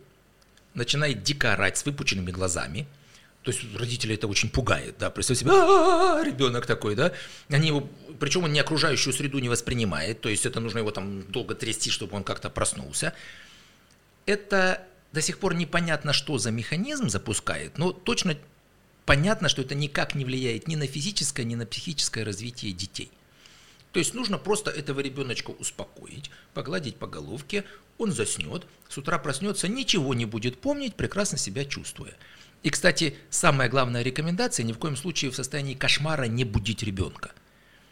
[0.74, 2.88] начинает дико орать с выпученными глазами,
[3.44, 5.52] то есть родители это очень пугает, да, представьте себе,
[6.24, 7.12] ребенок такой, да,
[7.50, 7.86] они его,
[8.18, 11.90] причем он не окружающую среду не воспринимает, то есть это нужно его там долго трясти,
[11.90, 13.12] чтобы он как-то проснулся.
[14.24, 18.38] Это до сих пор непонятно, что за механизм запускает, но точно
[19.04, 23.10] понятно, что это никак не влияет ни на физическое, ни на психическое развитие детей.
[23.92, 27.64] То есть нужно просто этого ребеночка успокоить, погладить по головке,
[27.98, 32.14] он заснет, с утра проснется, ничего не будет помнить, прекрасно себя чувствуя.
[32.64, 37.30] И, кстати, самая главная рекомендация– ни в коем случае в состоянии кошмара не будить ребенка.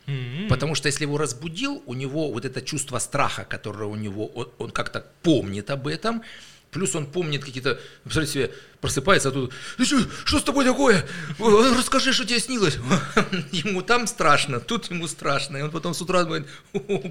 [0.07, 0.49] Mm-hmm.
[0.49, 4.49] Потому что если его разбудил, у него вот это чувство страха, которое у него, он,
[4.59, 6.23] он как-то помнит об этом,
[6.71, 11.07] плюс он помнит какие-то, представляете себе, просыпается, а тут, ты что, что с тобой такое?
[11.39, 12.79] Расскажи, что тебе снилось.
[13.53, 15.59] Ему там страшно, тут ему страшно.
[15.59, 16.49] И он потом с утра говорит,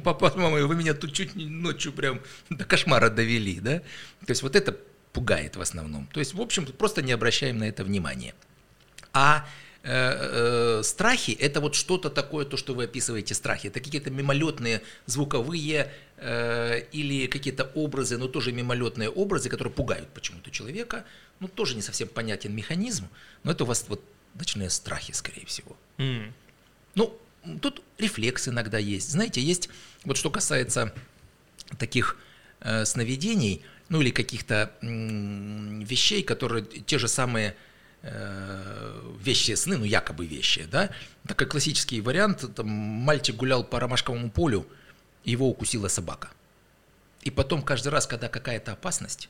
[0.03, 3.79] папа с мамой, вы меня тут чуть ночью прям до кошмара довели, да?
[4.25, 4.75] То есть вот это
[5.13, 6.07] пугает в основном.
[6.07, 8.33] То есть, в общем, просто не обращаем на это внимания.
[9.13, 9.45] А
[9.83, 13.67] э, э, страхи– это вот что-то такое, то, что вы описываете страхи.
[13.67, 20.49] Это какие-то мимолетные звуковые э, или какие-то образы, но тоже мимолетные образы, которые пугают почему-то
[20.51, 21.03] человека.
[21.39, 23.07] Ну, тоже не совсем понятен механизм,
[23.43, 24.01] но это у вас вот
[24.35, 25.75] ночные страхи, скорее всего.
[25.97, 26.31] Mm.
[26.95, 27.19] Ну,
[27.61, 29.11] тут рефлекс иногда есть.
[29.11, 29.69] Знаете, есть,
[30.05, 30.93] вот что касается
[31.77, 32.17] таких
[32.61, 37.57] э, сновидений– ну или каких-то вещей, которые те же самые
[38.03, 40.91] э, вещи сны, ну якобы вещи, да,
[41.27, 44.65] такой классический вариант, там, мальчик гулял по ромашковому полю,
[45.25, 46.29] его укусила собака.
[47.23, 49.27] И потом каждый раз, когда какая-то опасность,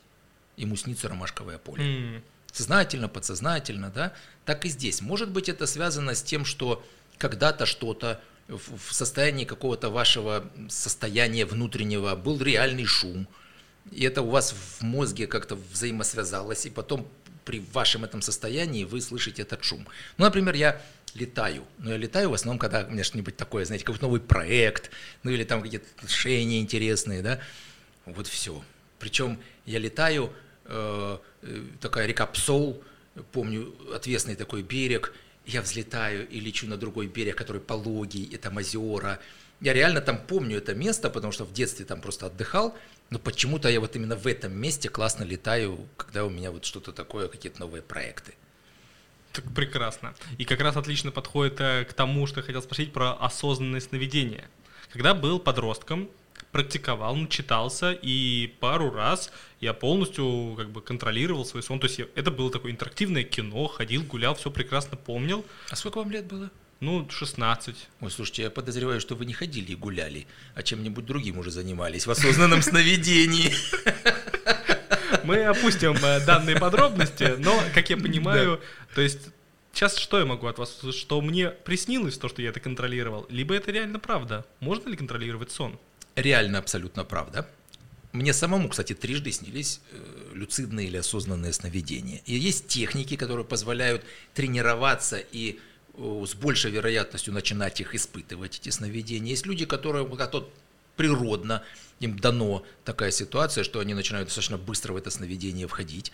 [0.56, 1.84] ему снится ромашковое поле.
[1.84, 2.22] Mm.
[2.52, 4.12] Сознательно, подсознательно, да,
[4.44, 5.00] так и здесь.
[5.00, 6.86] Может быть, это связано с тем, что
[7.18, 13.26] когда-то что-то в состоянии какого-то вашего состояния внутреннего был реальный шум–
[13.90, 17.08] и это у вас в мозге как-то взаимосвязалось, и потом
[17.44, 19.86] при вашем этом состоянии вы слышите этот шум.
[20.16, 20.80] Ну, например, я
[21.14, 21.64] летаю.
[21.78, 24.90] Но я летаю в основном, когда у меня что-нибудь такое, знаете, какой-то новый проект,
[25.22, 27.40] ну или там какие-то отношения интересные, да.
[28.06, 28.62] Вот все.
[28.98, 30.32] Причем я летаю,
[30.64, 32.82] э, э, такая река Псол,
[33.32, 35.12] помню, отвесный такой берег,
[35.44, 39.20] я взлетаю и лечу на другой берег, который пологий, это озера.
[39.60, 42.76] Я реально там помню это место, потому что в детстве там просто отдыхал,
[43.12, 46.92] но почему-то я вот именно в этом месте классно летаю, когда у меня вот что-то
[46.92, 48.32] такое, какие-то новые проекты.
[49.32, 50.14] Так прекрасно.
[50.38, 54.48] И как раз отлично подходит э, к тому, что я хотел спросить про осознанное сновидение.
[54.90, 56.08] Когда был подростком,
[56.52, 61.80] практиковал, начитался, и пару раз я полностью как бы контролировал свой сон.
[61.80, 65.44] То есть это было такое интерактивное кино, ходил, гулял, все прекрасно помнил.
[65.68, 66.50] А сколько вам лет было?
[66.82, 67.76] Ну, 16.
[68.00, 72.08] Ой, слушайте, я подозреваю, что вы не ходили и гуляли, а чем-нибудь другим уже занимались
[72.08, 73.54] в осознанном сновидении.
[75.22, 78.60] Мы опустим э, данные подробности, но, как я понимаю,
[78.96, 79.28] то есть
[79.72, 81.00] Сейчас что я могу от вас услышать?
[81.00, 83.26] Что мне приснилось то, что я это контролировал?
[83.30, 84.44] Либо это реально правда?
[84.58, 85.78] Можно ли контролировать сон?
[86.16, 87.48] Реально абсолютно правда.
[88.10, 92.20] Мне самому, кстати, трижды снились э, люцидные или осознанные сновидения.
[92.26, 94.02] И есть техники, которые позволяют
[94.34, 95.60] тренироваться и
[95.96, 99.30] с большей вероятностью начинать их испытывать, эти сновидения.
[99.30, 100.52] Есть люди, которые как то
[100.96, 101.62] природно
[102.00, 106.12] им дано такая ситуация, что они начинают достаточно быстро в это сновидение входить.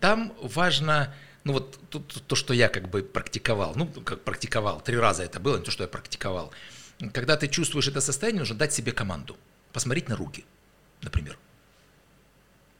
[0.00, 4.96] Там важно, ну вот то, то, что я как бы практиковал, ну как практиковал, три
[4.96, 6.52] раза это было, не то, что я практиковал.
[7.12, 9.36] Когда ты чувствуешь это состояние, нужно дать себе команду,
[9.72, 10.44] посмотреть на руки,
[11.02, 11.38] например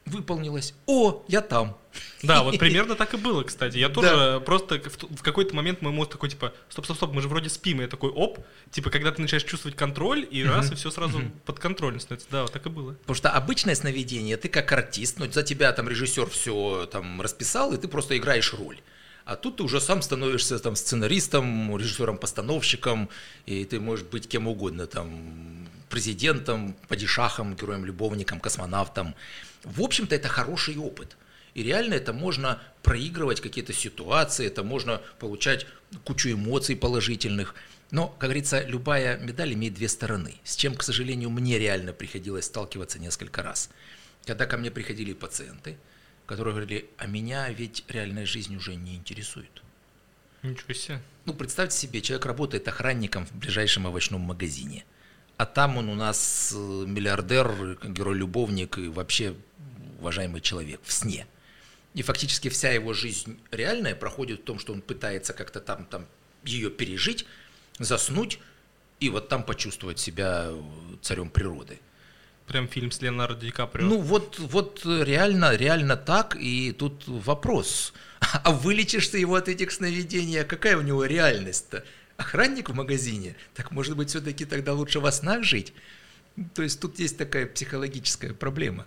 [0.05, 0.73] выполнилось.
[0.85, 1.77] О, я там.
[2.23, 3.77] Да, вот примерно так и было, кстати.
[3.77, 4.39] Я тоже да.
[4.39, 7.49] просто в, в какой-то момент мой мозг такой, типа, стоп, стоп, стоп, мы же вроде
[7.49, 7.79] спим.
[7.79, 8.39] И я такой, оп,
[8.71, 12.29] типа, когда ты начинаешь чувствовать контроль, и раз, и все сразу под контролем становится.
[12.31, 12.93] Да, вот так и было.
[12.93, 17.73] Потому что обычное сновидение, ты как артист, ну, за тебя там режиссер все там расписал,
[17.73, 18.79] и ты просто играешь роль.
[19.25, 23.09] А тут ты уже сам становишься там сценаристом, режиссером-постановщиком,
[23.45, 29.15] и ты можешь быть кем угодно, там, президентом, падишахом, героем-любовником, космонавтом.
[29.63, 31.17] В общем-то, это хороший опыт.
[31.53, 35.67] И реально это можно проигрывать какие-то ситуации, это можно получать
[36.03, 37.55] кучу эмоций положительных.
[37.91, 42.45] Но, как говорится, любая медаль имеет две стороны, с чем, к сожалению, мне реально приходилось
[42.45, 43.69] сталкиваться несколько раз.
[44.25, 45.77] Когда ко мне приходили пациенты,
[46.31, 49.61] которые говорили, а меня ведь реальная жизнь уже не интересует.
[50.43, 51.01] Ничего себе.
[51.25, 54.85] Ну, представьте себе, человек работает охранником в ближайшем овощном магазине,
[55.35, 59.35] а там он у нас э, миллиардер, герой-любовник и вообще
[59.99, 61.27] уважаемый человек в сне.
[61.95, 66.05] И фактически вся его жизнь реальная проходит в том, что он пытается как-то там, там
[66.45, 67.25] ее пережить,
[67.77, 68.39] заснуть
[69.01, 70.49] и вот там почувствовать себя
[71.01, 71.77] царем природы.
[72.51, 73.85] Прям фильм с Леонардо Ди Каприо.
[73.85, 77.93] Ну вот, вот реально, реально так, и тут вопрос.
[78.43, 81.85] А вылечишь ты его от этих сновидений, а какая у него реальность-то?
[82.17, 83.37] Охранник в магазине?
[83.55, 85.73] Так может быть все-таки тогда лучше во снах жить?
[86.53, 88.85] То есть тут есть такая психологическая проблема.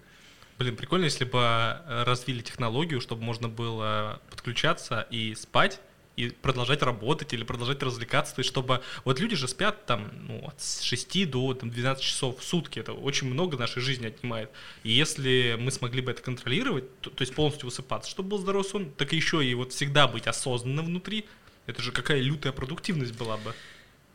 [0.58, 5.80] Блин, прикольно, если бы э, развили технологию, чтобы можно было подключаться и спать,
[6.16, 8.82] и продолжать работать или продолжать развлекаться, то есть чтобы...
[9.04, 12.92] Вот люди же спят там ну, от 6 до там, 12 часов в сутки, это
[12.92, 14.50] очень много нашей жизни отнимает.
[14.82, 18.68] И если мы смогли бы это контролировать, то, то есть полностью высыпаться, чтобы был здоровый
[18.68, 21.26] сон, так еще и вот всегда быть осознанным внутри,
[21.66, 23.54] это же какая лютая продуктивность была бы.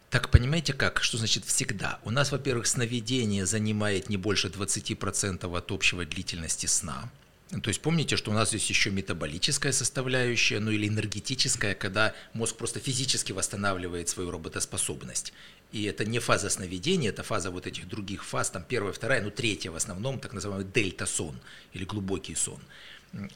[0.10, 1.04] Так понимаете как?
[1.04, 2.00] Что значит всегда?
[2.04, 7.12] У нас, во-первых, сновидение занимает не больше 20% от общего длительности сна.
[7.50, 12.58] То есть помните, что у нас есть еще метаболическая составляющая, ну или энергетическая, когда мозг
[12.58, 15.34] просто физически восстанавливает свою работоспособность.
[15.72, 19.32] И это не фаза сновидения, это фаза вот этих других фаз, там первая, вторая, ну
[19.32, 21.40] третья в основном, так называемый дельта-сон
[21.74, 22.60] или глубокий сон.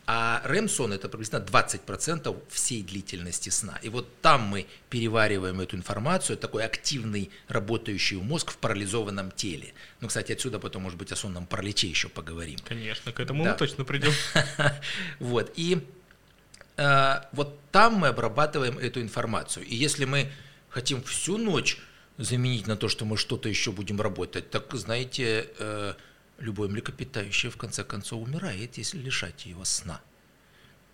[0.05, 3.79] А REM-сон– это приблизительно 20% всей длительности сна.
[3.81, 9.73] И вот там мы перевариваем эту информацию, такой активный работающий мозг в парализованном теле.
[9.99, 12.59] Ну, кстати, отсюда потом, может быть, о сонном параличе еще поговорим.
[12.65, 13.51] Конечно, к этому да.
[13.51, 14.11] мы точно придем.
[15.19, 15.85] Вот, и
[16.77, 19.65] э, вот там мы обрабатываем эту информацию.
[19.65, 20.31] И если мы
[20.69, 21.79] хотим всю ночь
[22.17, 25.93] заменить на то, что мы что-то еще будем работать, так, знаете, э,
[26.39, 30.01] любое млекопитающее в конце концов умирает, если лишать его сна.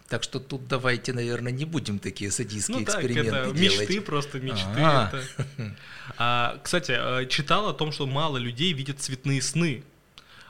[0.10, 3.80] Так что тут давайте, наверное, не будем такие садистские ну, эксперименты так, это делать.
[3.80, 4.80] Мечты просто мечты.
[4.80, 5.24] Это.
[6.18, 9.84] А, кстати, э, читал о том, что мало людей видят цветные сны.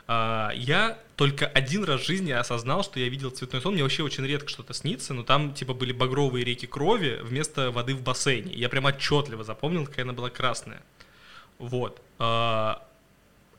[0.08, 3.74] А, я только один раз в жизни осознал, что я видел цветной сон.
[3.74, 7.94] Мне вообще очень редко что-то снится, но там типа были багровые реки крови вместо воды
[7.94, 8.54] в бассейне.
[8.54, 10.82] Я прям отчетливо запомнил, какая она была красная.
[11.60, 12.02] Вот.
[12.18, 12.88] А,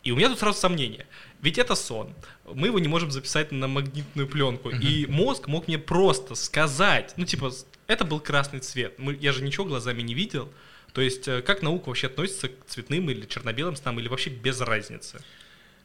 [0.02, 1.06] и у меня тут сразу сомнение.
[1.42, 2.14] Ведь это сон.
[2.44, 4.70] Мы его не можем записать на магнитную пленку.
[4.70, 4.80] Uh-huh.
[4.80, 7.52] И мозг мог мне просто сказать, ну типа,
[7.86, 8.98] это был красный цвет.
[8.98, 10.50] Мы, я же ничего глазами не видел.
[10.92, 14.60] То есть, э, как наука вообще относится к цветным или черно-белым снам, или вообще без
[14.60, 15.22] разницы?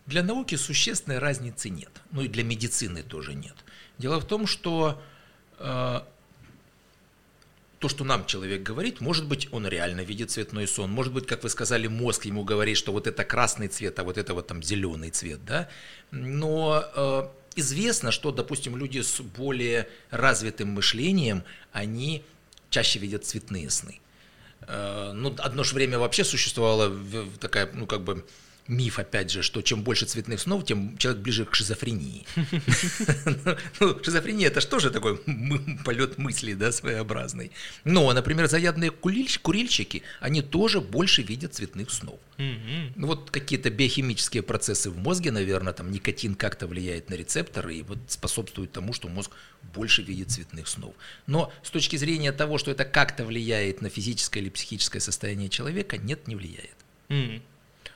[0.05, 1.91] Для науки существенной разницы нет.
[2.11, 3.55] Ну и для медицины тоже нет.
[3.97, 5.01] Дело в том, что
[5.57, 6.01] э,
[7.85, 11.43] то, что нам человек говорит, может быть, он реально видит цветной сон, может быть, как
[11.43, 14.63] вы сказали, мозг ему говорит, что вот это красный цвет, а вот это вот там
[14.63, 15.69] зеленый цвет, да,
[16.09, 21.43] но э, известно, что, допустим, люди с более развитым мышлением,
[21.73, 22.23] они
[22.71, 23.99] чаще видят цветные сны.
[24.61, 26.91] Э, ну, одно же время вообще существовала
[27.39, 28.25] такая, ну, как бы,
[28.67, 32.25] миф, опять же, что чем больше цветных снов, тем человек ближе к шизофрении.
[33.79, 35.17] Ну, шизофрения– это же тоже такой
[35.83, 37.51] полет мысли, да, своеобразный.
[37.83, 42.19] Но, например, заядлые курильщики, они тоже больше видят цветных снов.
[42.37, 47.81] Ну, вот какие-то биохимические процессы в мозге, наверное, там никотин как-то влияет на рецепторы и
[47.81, 49.31] вот способствует тому, что мозг
[49.73, 50.93] больше видит цветных снов.
[51.27, 55.97] Но с точки зрения того, что это как-то влияет на физическое или психическое состояние человека,
[55.97, 56.75] нет, не влияет.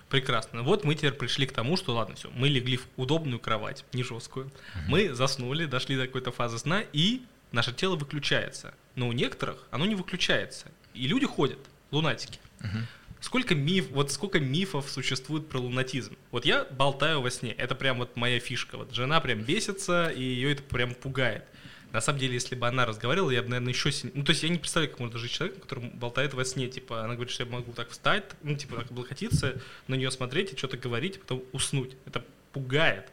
[0.10, 0.63] Прекрасно.
[0.63, 4.04] Вот мы теперь пришли к тому, что ладно, все, мы легли в удобную кровать, не
[4.04, 4.48] жесткую.
[4.48, 4.84] Угу.
[4.88, 8.74] Мы заснули, дошли до какой-то фазы сна, и наше тело выключается.
[8.95, 10.72] Но у некоторых оно не выключается.
[10.95, 11.60] И люди ходят,
[11.91, 12.39] лунатики.
[12.62, 12.78] Угу.
[13.22, 16.15] Сколько миф, вот сколько мифов существует про лунатизм?
[16.32, 18.78] Вот я болтаю во сне, это прям вот моя фишка.
[18.78, 21.45] Вот жена прям бесится, и ее это прям пугает.
[21.91, 24.13] На самом деле, если бы она разговаривала, я бы, наверное, еще сильнее...
[24.15, 26.67] Ну, то есть я не представляю, как можно жить человек, который болтает во сне.
[26.67, 30.54] Типа, она говорит, что я могу так встать, ну, типа, так облокотиться, на нее смотреть
[30.54, 31.95] и что-то говорить, а потом уснуть.
[32.06, 32.23] Это
[32.54, 33.12] пугает.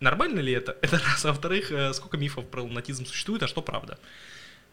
[0.00, 0.78] Нормально ли это?
[0.82, 1.24] Это раз.
[1.26, 3.98] А во-вторых, э, сколько мифов про лунатизм существует, а что правда?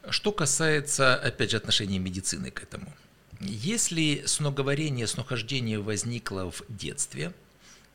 [0.09, 2.93] Что касается, опять же, отношения медицины к этому.
[3.41, 7.33] Если сноговорение, снохождение возникло в детстве,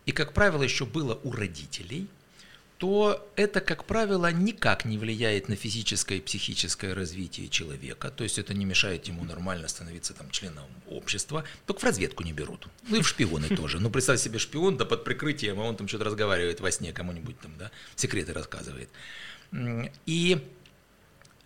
[0.05, 2.07] и, как правило, еще было у родителей–
[2.79, 8.39] то это, как правило, никак не влияет на физическое и психическое развитие человека, то есть
[8.39, 12.67] это не мешает ему нормально становиться там членом общества, только в разведку не берут.
[12.89, 13.79] Ну и в шпионы тоже.
[13.79, 17.39] Ну представь себе шпион, да под прикрытием, а он там что-то разговаривает во сне кому-нибудь
[17.41, 18.89] там, да, секреты рассказывает.
[20.05, 20.43] И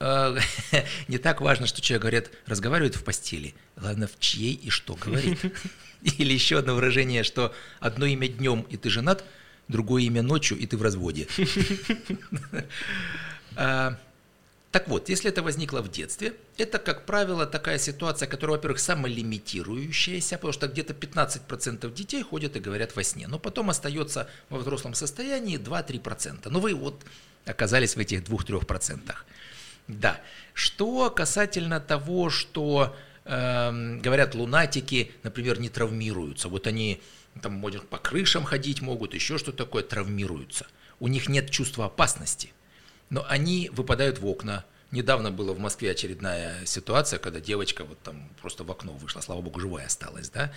[0.00, 0.36] э,
[1.08, 5.40] не так важно, что человек, говорят, разговаривает в постели, главное, в чьей и что говорит.
[6.02, 9.24] Или еще одно выражение, что одно имя днем, и ты женат–
[9.68, 11.26] другое имя ночью, и ты в разводе.
[13.60, 13.98] А,
[14.70, 20.36] так вот, если это возникло в детстве, это, как правило, такая ситуация, которая, во-первых, самолимитирующаяся,
[20.36, 24.94] потому что где-то 15% детей ходят и говорят во сне, но потом остается во взрослом
[24.94, 26.48] состоянии 2-3%.
[26.50, 27.02] Но вы вот
[27.46, 29.14] оказались в этих 2-3%.
[29.88, 30.20] Да.
[30.52, 36.48] Что касательно того, что э, говорят лунатики, например, не травмируются.
[36.48, 37.00] Вот они
[37.38, 40.66] там, может, по крышам ходить могут, еще что такое, травмируются.
[41.00, 42.52] У них нет чувства опасности,
[43.10, 44.64] но они выпадают в окна.
[44.90, 49.42] Недавно была в Москве очередная ситуация, когда девочка вот там просто в окно вышла, слава
[49.42, 50.52] богу, живая осталась, да.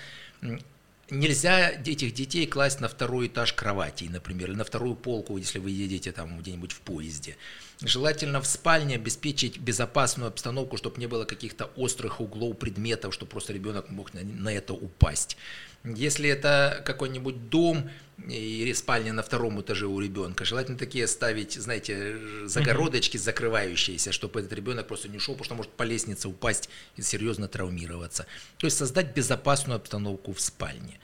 [1.09, 5.71] Нельзя этих детей класть на второй этаж кровати, например, или на вторую полку, если вы
[5.71, 7.35] едете там где-нибудь в поезде.
[7.83, 13.53] Желательно в спальне обеспечить безопасную обстановку, чтобы не было каких-то острых углов предметов, чтобы просто
[13.53, 15.35] ребенок мог на, на это упасть.
[15.83, 17.89] Если это какой-нибудь дом
[18.27, 24.53] или спальня на втором этаже у ребенка, желательно такие ставить, знаете, загородочки закрывающиеся, чтобы этот
[24.53, 28.27] ребенок просто не ушел, потому что может по лестнице упасть и серьезно травмироваться.
[28.57, 30.99] То есть создать безопасную обстановку в спальне.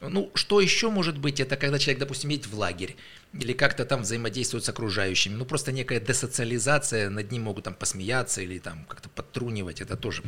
[0.00, 2.96] Ну, что еще может быть, это когда человек, допустим, едет в лагерь
[3.32, 5.34] или как-то там взаимодействует с окружающими.
[5.34, 10.22] Ну, просто некая десоциализация, над ним могут там посмеяться или там как-то подтрунивать, это тоже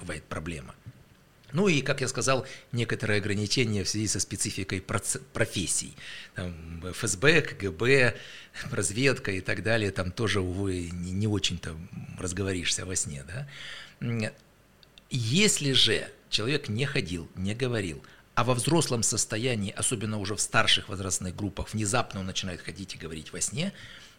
[0.00, 0.74] бывает проблема.
[1.52, 4.82] Ну и, как я сказал, некоторые ограничения в связи со спецификой
[5.32, 5.94] профессий.
[6.34, 8.16] Там ФСБ, КГБ,
[8.70, 11.76] разведка и так далее, там тоже, увы, не, очень-то
[12.18, 13.24] разговоришься во сне.
[13.26, 13.48] Да?
[15.08, 18.02] Если же человек не ходил, не говорил,
[18.36, 22.98] а во взрослом состоянии, особенно уже в старших возрастных группах, внезапно он начинает ходить и
[22.98, 23.72] говорить во сне,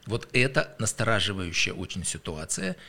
[0.05, 2.75] вот это настораживающая очень ситуация–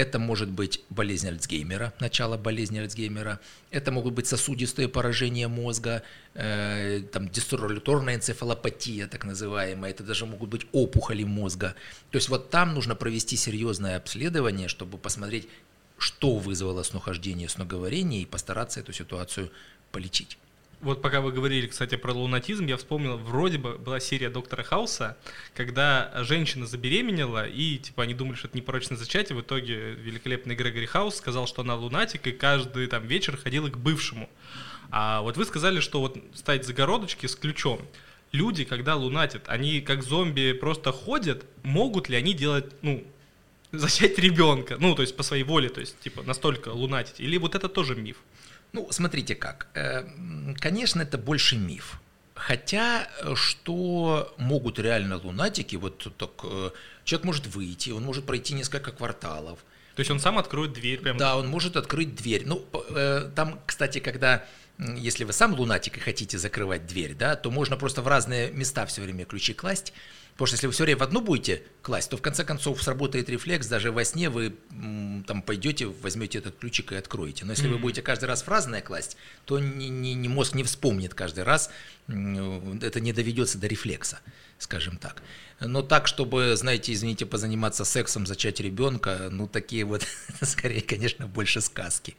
[0.00, 3.38] это может быть болезнь Альцгеймера, начало болезни Альцгеймера.
[3.70, 6.02] Это могут быть сосудистые поражения мозга,
[6.34, 9.90] э, там дистролюторная энцефалопатия, так называемая.
[9.90, 11.74] Это даже могут быть опухоли мозга.
[12.10, 15.48] То есть вот там нужно провести серьезное обследование, чтобы посмотреть,
[15.98, 19.50] что вызвало снохождение, сноговорение и постараться эту ситуацию
[19.92, 20.38] полечить.
[20.80, 25.18] Вот пока вы говорили, кстати, про лунатизм, я вспомнил, вроде бы была серия Доктора Хауса,
[25.54, 30.86] когда женщина забеременела, и типа они думали, что это непорочное зачатие, в итоге великолепный Грегори
[30.86, 34.30] Хаус сказал, что она лунатик, и каждый там вечер ходила к бывшему.
[34.90, 37.86] А вот вы сказали, что вот ставить загородочки с ключом.
[38.32, 43.04] Люди, когда лунатят, они как зомби просто ходят, могут ли они делать, ну,
[43.70, 47.54] зачать ребенка, ну, то есть по своей воле, то есть, типа, настолько лунатить, или вот
[47.54, 48.16] это тоже миф?
[48.72, 49.66] Ну, смотрите как.
[49.74, 50.04] Э,
[50.58, 52.00] конечно, это больше миф.
[52.34, 56.70] Хотя, э, что могут реально лунатики, вот так, э,
[57.04, 59.58] человек может выйти, он может пройти несколько кварталов.
[59.96, 61.18] То есть он сам откроет дверь прямо?
[61.18, 62.44] Да, он может открыть дверь.
[62.46, 62.64] Ну,
[63.34, 64.44] там, кстати, когда
[64.96, 68.86] если вы сам лунатик и хотите закрывать дверь, да, то можно просто в разные места
[68.86, 69.92] все время ключи класть.
[70.32, 73.28] Потому что если вы все время в одну будете класть, то в конце концов сработает
[73.28, 74.54] рефлекс, даже во сне вы
[75.26, 77.44] там пойдете, возьмете этот ключик и откроете.
[77.44, 77.72] Но если mm-hmm.
[77.72, 81.44] вы будете каждый раз в разное класть, то ни, ни, ни мозг не вспомнит каждый
[81.44, 81.70] раз,
[82.08, 84.20] это не доведется до рефлекса,
[84.58, 85.22] скажем так.
[85.60, 90.06] Но так, чтобы, знаете, извините, позаниматься сексом, зачать ребенка, ну такие вот,
[90.40, 92.16] скорее, конечно, больше сказки.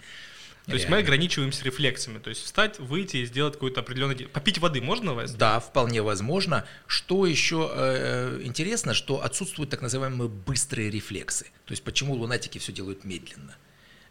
[0.65, 4.15] То есть мы ограничиваемся рефлексами, то есть встать, выйти и сделать какой-то определенный...
[4.27, 5.33] Попить воды можно у вас?
[5.33, 6.65] Да, вполне возможно.
[6.87, 11.45] Что еще э, интересно, что отсутствуют так называемые быстрые рефлексы.
[11.65, 13.55] То есть почему лунатики все делают медленно.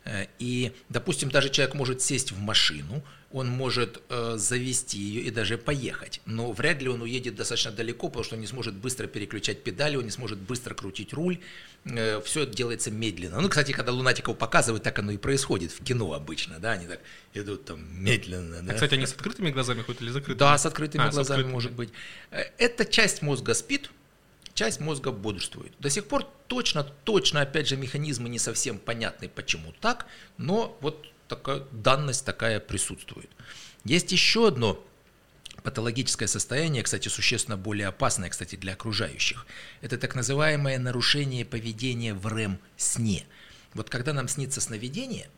[0.05, 5.31] Э, и, допустим, даже человек может сесть в машину, он может э, завести ее и
[5.31, 9.07] даже поехать, но вряд ли он уедет достаточно далеко, потому что он не сможет быстро
[9.07, 11.39] переключать педали, он не сможет быстро крутить руль,
[11.85, 13.41] э, все это делается медленно.
[13.41, 17.01] Ну, кстати, когда лунатиков показывают, так оно и происходит в кино обычно, да, они так
[17.35, 18.59] идут там медленно.
[18.59, 18.75] А, Да?
[18.75, 20.39] кстати, они с открытыми глазами ходят или закрытыми?
[20.39, 21.53] Да, с открытыми А, с глазами открытыми.
[21.53, 21.91] может быть.
[22.33, 23.91] Э, Эта часть мозга спит,
[24.61, 25.73] часть мозга бодрствует.
[25.79, 30.05] До сих пор точно, точно, опять же, механизмы не совсем понятны, почему так,
[30.37, 33.31] но вот такая данность такая присутствует.
[33.87, 34.79] Есть еще одно
[35.63, 39.47] патологическое состояние, кстати, существенно более опасное, кстати, для окружающих.
[39.81, 43.25] Это так называемое нарушение поведения в РЭМ-сне.
[43.73, 45.31] Вот когда нам снится сновидение,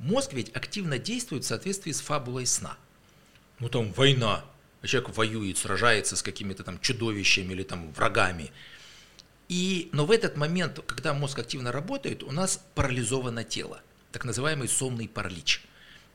[0.00, 2.76] мозг ведь активно действует в соответствии с фабулой сна.
[3.60, 4.44] Ну там война,
[4.86, 8.52] человек воюет, сражается с какими-то там чудовищами или там врагами.
[9.48, 13.82] И, но в этот момент, когда мозг активно работает, у нас парализовано тело,
[14.12, 15.62] так называемый сонный паралич.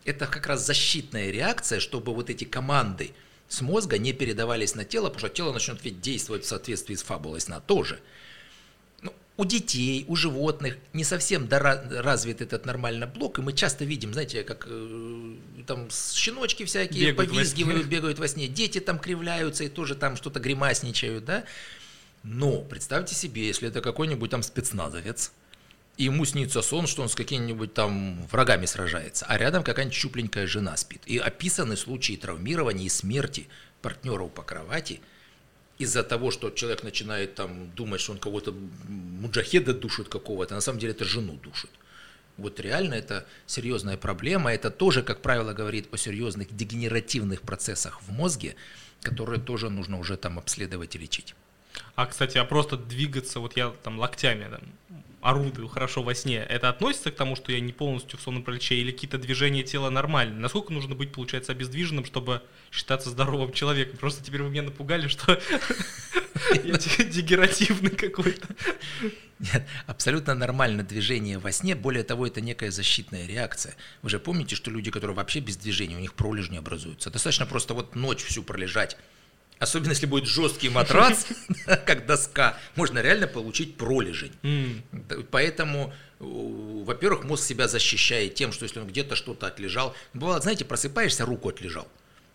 [0.05, 3.11] Это как раз защитная реакция, чтобы вот эти команды
[3.47, 7.03] с мозга не передавались на тело, потому что тело начнет ведь действовать в соответствии с
[7.03, 7.99] фабулой сна тоже.
[9.39, 14.43] У детей, у животных не совсем развит этот нормально блок, и мы часто видим, знаете,
[14.43, 15.33] как э,
[15.65, 17.89] там щеночки всякие Бегают во повизгивают, сне.
[17.89, 21.45] бегают во сне, дети там кривляются и тоже там что-то гримасничают, да.
[22.23, 25.31] Но представьте себе, если это какой-нибудь там спецназовец,
[25.95, 30.47] и ему снится сон, что он с какими-нибудь там врагами сражается, а рядом какая-нибудь щупленькая
[30.47, 31.03] жена спит.
[31.05, 33.47] И описаны случаи травмирования и смерти
[33.81, 34.99] партнеров по кровати
[35.79, 38.53] из-за того, что человек начинает там думать, что он кого-то
[38.87, 41.71] муджахеда душит какого-то, на самом деле это жену душит.
[42.37, 44.53] Вот реально это серьезная проблема.
[44.53, 48.55] Это тоже, как правило, говорит о серьезных дегенеративных процессах в мозге,
[49.01, 51.35] которые тоже нужно уже там обследовать и лечить.
[51.95, 54.61] А, кстати, а просто двигаться, вот я там локтями там,
[55.21, 58.75] орудую хорошо во сне, это относится к тому, что я не полностью в сонном параличе,
[58.75, 60.39] или какие-то движения тела нормальные?
[60.39, 62.41] Насколько нужно быть, получается, обездвиженным, чтобы
[62.71, 63.97] считаться здоровым человеком?
[63.97, 65.33] Просто теперь вы меня напугали, что
[66.63, 68.47] я дегенеративный какой-то.
[69.39, 71.75] Нет, абсолютно нормально движение во сне.
[71.75, 73.75] Более того, это некая защитная реакция.
[74.01, 77.09] Вы же помните, что люди, которые вообще без движения, у них пролежни образуются.
[77.09, 78.97] Достаточно просто вот ночь всю пролежать.
[79.59, 81.27] Особенно если будет жесткий матрас,
[81.85, 84.31] как доска, можно реально получить пролежень.
[85.31, 91.25] Поэтому, во-первых, мозг себя защищает тем, что если он где-то что-то отлежал, бывало, знаете, просыпаешься,
[91.25, 91.87] руку отлежал.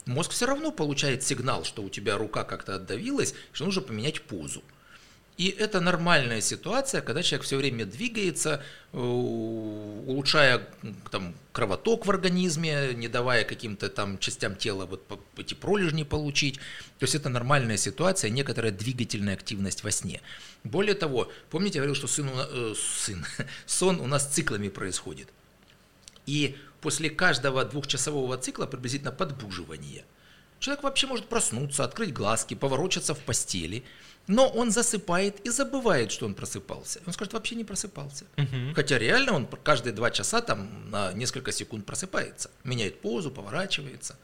[0.04, 4.62] Мозг все равно получает сигнал, что у тебя рука как-то отдавилась, что нужно поменять позу.
[5.37, 8.62] И это нормальная ситуация, когда человек все время двигается,
[8.93, 10.68] э, улучшая
[11.11, 15.03] там, кровоток в организме, не давая каким-то там частям тела вот
[15.37, 16.59] эти пролежни получить.
[16.99, 20.20] То есть это нормальная ситуация, некоторая двигательная активность во сне.
[20.62, 23.26] Более того, помните, я говорил, что сын, э, сын,
[23.66, 25.28] сон у нас циклами происходит.
[26.26, 30.05] И после каждого двухчасового цикла приблизительно подбуживание.
[30.61, 33.85] Человек вообще может проснуться, открыть глазки, поворочаться в постели,
[34.26, 37.00] но он засыпает и забывает, что он просыпался.
[37.06, 38.24] Он скажет, вообще не просыпался.
[38.36, 38.74] мгм.
[38.74, 44.16] Хотя реально он каждые два часа там на несколько секунд просыпается, меняет позу, поворачивается.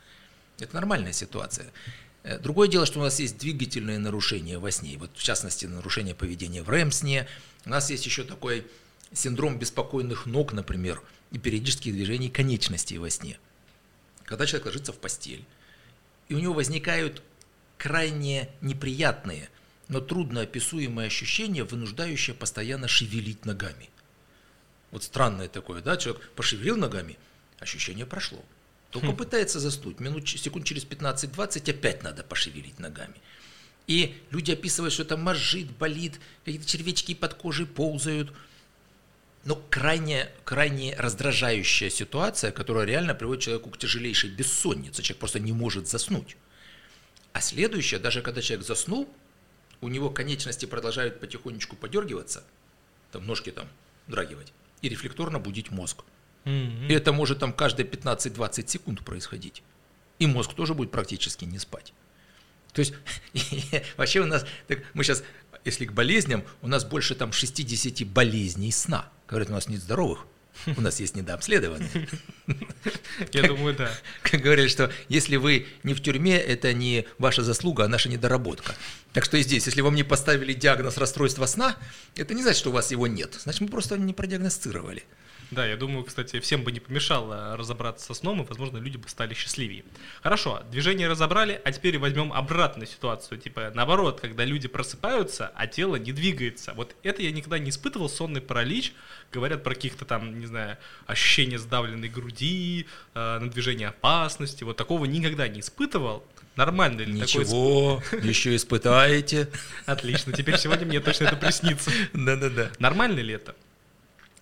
[0.58, 1.70] Это нормальная ситуация.
[2.22, 6.14] Э, Другое дело, что у нас есть двигательные нарушения во сне, вот в частности нарушение
[6.14, 7.26] поведения в РЭМ-сне.
[7.66, 8.66] У нас есть еще такой
[9.12, 13.38] синдром беспокойных ног, например, и периодических движений конечностей во сне.
[14.24, 15.44] Когда человек ложится в постель,
[16.28, 17.22] и у него возникают
[17.76, 19.48] крайне неприятные,
[19.90, 23.90] но трудно описуемые ощущения, вынуждающие постоянно шевелить ногами.
[24.92, 27.18] Вот странное такое, да, человек пошевелил ногами,
[27.58, 28.42] ощущение прошло.
[28.90, 33.16] Только пытается заснуть, минут, секунд через 15-20 опять надо пошевелить ногами.
[33.88, 38.32] И люди описывают, что это мозжит, болит, какие-то червячки под кожей ползают.
[39.44, 45.02] Но крайне, крайне раздражающая ситуация, которая реально приводит человеку к тяжелейшей бессоннице.
[45.02, 46.36] Человек просто не может заснуть.
[47.32, 49.08] А следующее, даже когда человек заснул,
[49.80, 52.44] у него конечности продолжают потихонечку подергиваться,
[53.12, 53.68] там ножки там
[54.06, 54.52] драгивать,
[54.82, 56.04] и рефлекторно будить мозг.
[56.44, 56.88] Мгм.
[56.88, 59.62] И это может там каждые 15-20 секунд происходить.
[60.18, 61.92] И мозг тоже будет практически не спать.
[62.72, 62.94] То есть
[63.96, 65.22] вообще у нас, так, мы сейчас,
[65.64, 69.10] если к болезням, у нас больше там 60 болезней сна.
[69.28, 70.26] Говорят, у нас нет здоровых,
[70.76, 72.08] у нас есть недообследованные.
[73.32, 73.90] Я думаю, да.
[74.22, 78.74] Как говорили, что если вы не в тюрьме, это не ваша заслуга, а наша недоработка.
[79.12, 81.76] Так что и здесь, если вам не поставили диагноз расстройства сна,
[82.16, 83.36] это не значит, что у вас его нет.
[83.40, 85.04] Значит, мы просто не продиагностировали.
[85.50, 89.08] Да, я думаю, кстати, всем бы не помешало разобраться со сном, и, возможно, люди бы
[89.08, 89.84] стали счастливее.
[90.22, 93.38] Хорошо, движение разобрали, а теперь возьмем обратную ситуацию.
[93.38, 96.72] Типа, наоборот, когда люди просыпаются, а тело не двигается.
[96.74, 98.92] Вот это я никогда не испытывал, сонный паралич.
[99.32, 104.62] Говорят про каких-то там, не знаю, ощущения сдавленной груди, э, надвижения опасности.
[104.62, 106.24] Вот такого никогда не испытывал.
[106.54, 107.44] Нормально ли такое?
[107.44, 109.48] Ничего, еще испытаете.
[109.86, 111.90] Отлично, теперь сегодня мне точно это приснится.
[112.12, 112.70] Да-да-да.
[112.78, 113.56] Нормально ли это?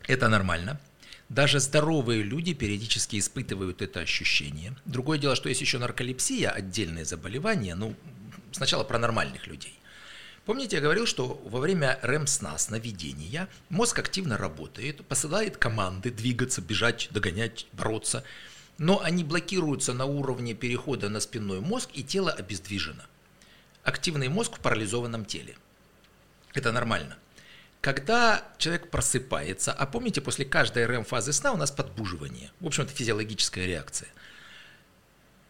[0.06, 0.80] Это нормально.
[1.28, 4.74] Даже здоровые люди периодически испытывают это ощущение.
[4.86, 7.94] Другое дело, что есть еще нарколепсия, отдельное заболевание, ну,
[8.52, 9.78] сначала про нормальных людей.
[10.46, 17.08] Помните, я говорил, что во время REM-сна, сновидения, мозг активно работает, посылает команды двигаться, бежать,
[17.10, 18.24] догонять, бороться,
[18.78, 23.02] но они блокируются на уровне перехода на спинной мозг, и тело обездвижено.
[23.82, 25.54] Активный мозг в парализованном теле.
[26.54, 27.18] Это нормально.
[27.80, 32.50] Когда человек просыпается, а помните, после каждой РЭМ-фазы сна у нас подбуживание.
[32.58, 34.08] В общем, это физиологическая реакция.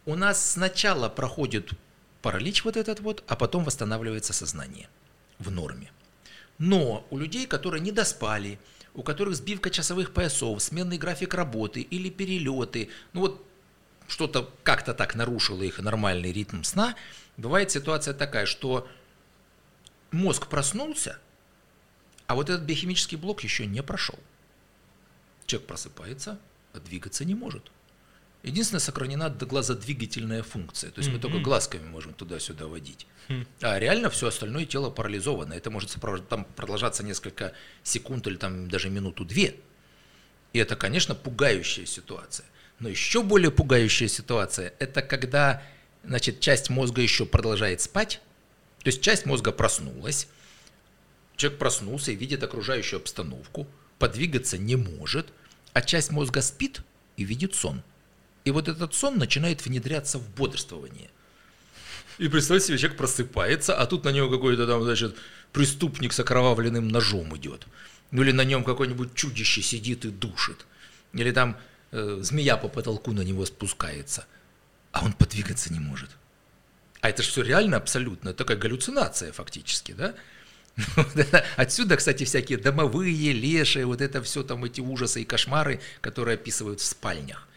[0.05, 1.71] У нас сначала проходит
[2.21, 4.89] паралич вот этот вот, а потом восстанавливается сознание
[5.39, 5.91] в норме.
[6.59, 8.59] Но у людей, которые не доспали,
[8.93, 13.45] у которых сбивка часовых поясов, сменный график работы или перелеты, ну вот
[14.07, 16.95] что-то как-то так нарушило их нормальный ритм сна,
[17.37, 18.87] бывает ситуация такая, что
[20.11, 21.17] мозг проснулся–
[22.29, 24.19] а вот этот биохимический блок еще не прошел.
[25.47, 26.37] Человек просыпается,
[26.73, 27.71] а двигаться не может.
[28.43, 30.91] Единственное, сохранена глазодвигательная функция.
[30.91, 31.13] То есть mm-hmm.
[31.13, 33.07] мы только глазками можем туда-сюда водить.
[33.29, 33.47] Mm-hmm.
[33.61, 35.53] А реально все остальное тело парализовано.
[35.53, 35.97] Это может
[36.29, 39.55] там продолжаться несколько секунд или там даже минуту-две.
[40.53, 42.45] И это, конечно, пугающая ситуация.
[42.77, 45.63] Но еще более пугающая ситуация– это когда
[46.03, 48.21] значит, часть мозга еще продолжает спать,
[48.83, 50.27] то есть часть мозга проснулась,
[51.39, 53.65] Человек проснулся и видит окружающую обстановку,
[53.97, 55.31] подвигаться не может,
[55.71, 56.81] а часть мозга спит
[57.15, 57.81] и видит сон.
[58.43, 61.09] И вот этот сон начинает внедряться в бодрствование.
[62.17, 65.15] И представьте себе, человек просыпается, а тут на него какой-то там, значит,
[65.53, 67.67] преступник с окровавленным ножом идет.
[68.11, 70.65] Ну или на нем какое-нибудь чудище сидит и душит.
[71.13, 71.55] Или там
[71.91, 74.25] э, змея по потолку на него спускается.
[74.91, 76.09] А он подвигаться не может.
[76.99, 80.15] А это же все реально абсолютно, такая галлюцинация фактически, да?
[81.57, 86.79] Отсюда, кстати, всякие домовые, лешие, вот это все там эти ужасы и кошмары, которые описывают
[86.79, 87.47] в спальнях.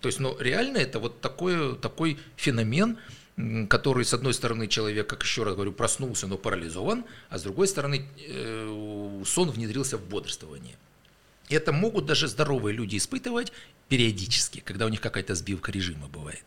[0.00, 2.98] То есть, ну, реально это вот такой, такой феномен,
[3.68, 7.66] который, с одной стороны, человек, как еще раз говорю, проснулся, но парализован, а с другой
[7.66, 10.76] стороны, э, сон внедрился в бодрствование.
[11.48, 13.52] Это могут даже здоровые люди испытывать
[13.88, 16.44] периодически, когда у них какая-то сбивка режима бывает.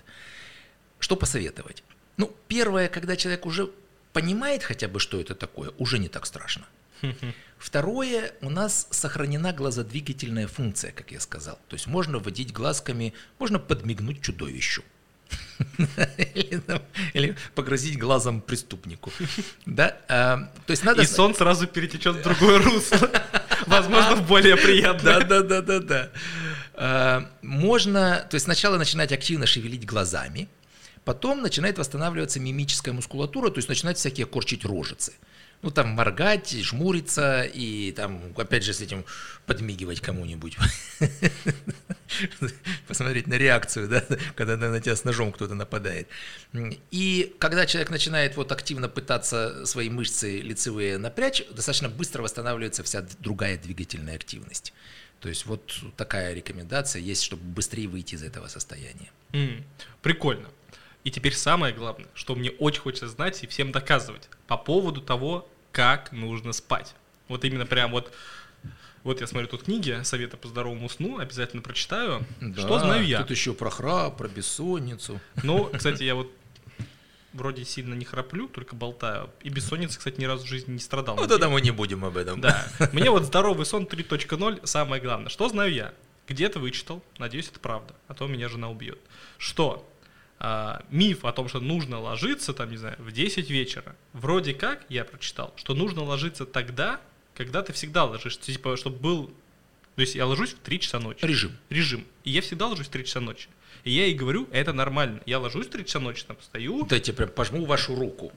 [1.00, 1.84] Что посоветовать?
[2.16, 3.70] Ну, первое, когда человек уже
[4.18, 6.66] понимает хотя бы, что это такое, уже не так страшно.
[7.60, 11.60] Второе, у нас сохранена глазодвигательная функция, как я сказал.
[11.68, 14.84] То есть можно водить глазками, можно подмигнуть чудовищу.
[16.34, 16.82] Или, там,
[17.14, 19.12] или погрозить глазом преступнику.
[19.66, 19.98] Да?
[20.08, 21.04] А, то есть надо...
[21.04, 23.12] И сон сразу перетечет в другое русло.
[23.68, 25.20] Возможно, в более приятное.
[25.20, 26.10] Да, да, да, да,
[26.74, 27.30] да.
[27.42, 30.48] Можно, то есть сначала начинать активно шевелить глазами,
[31.08, 35.14] Потом начинает восстанавливаться мимическая мускулатура, то есть начинают всякие корчить рожицы.
[35.62, 39.06] Ну, там моргать, жмуриться и там, опять же, с этим
[39.46, 40.58] подмигивать кому-нибудь.
[42.90, 44.04] Посмотреть на реакцию, да,
[44.36, 46.10] когда на тебя с ножом кто-то нападает.
[46.92, 53.06] И когда человек начинает вот активно пытаться свои мышцы лицевые напрячь, достаточно быстро восстанавливается вся
[53.20, 54.74] другая двигательная активность.
[55.22, 59.10] То есть вот такая рекомендация есть, чтобы быстрее выйти из этого состояния.
[60.02, 60.50] Прикольно.
[61.04, 65.48] И теперь самое главное, что мне очень хочется знать и всем доказывать по поводу того,
[65.72, 66.96] как нужно спать.
[67.28, 68.14] Вот именно прям вот
[69.04, 72.26] вот я смотрю тут книги «Советы по здоровому сну», обязательно прочитаю.
[72.42, 73.20] Да, что знаю я?
[73.22, 75.22] Тут еще про храп, про бессонницу.
[75.44, 76.30] Ну, кстати, я вот
[77.32, 79.30] вроде сильно не храплю, только болтаю.
[79.44, 81.16] И бессонница, кстати, ни разу в жизни не страдал.
[81.16, 82.42] Ну, тогда мы не будем об этом.
[82.42, 82.68] Да.
[82.92, 85.30] Мне вот здоровый сон 3.0 самое главное.
[85.30, 85.94] Что знаю я?
[86.28, 89.00] Где-то вычитал, надеюсь, это правда, а то меня жена убьет.
[89.38, 89.88] Что
[90.40, 93.96] а, миф о том, что нужно ложиться, там, не знаю, в 10 вечера.
[94.14, 97.02] Вроде как я прочитал, что нужно ложиться тогда,
[97.36, 98.42] когда ты всегда ложишься.
[98.42, 99.28] Типа, чтобы был...
[99.96, 101.26] То есть я ложусь в 3 часа ночи.
[101.26, 101.58] Режим.
[101.70, 102.06] Режим.
[102.24, 103.48] И я всегда ложусь в 3 часа ночи.
[103.84, 105.22] И я ей говорю, это нормально.
[105.26, 106.86] Я ложусь в 3 часа ночи, там стою.
[106.86, 108.32] Дайте прям пожму вашу руку.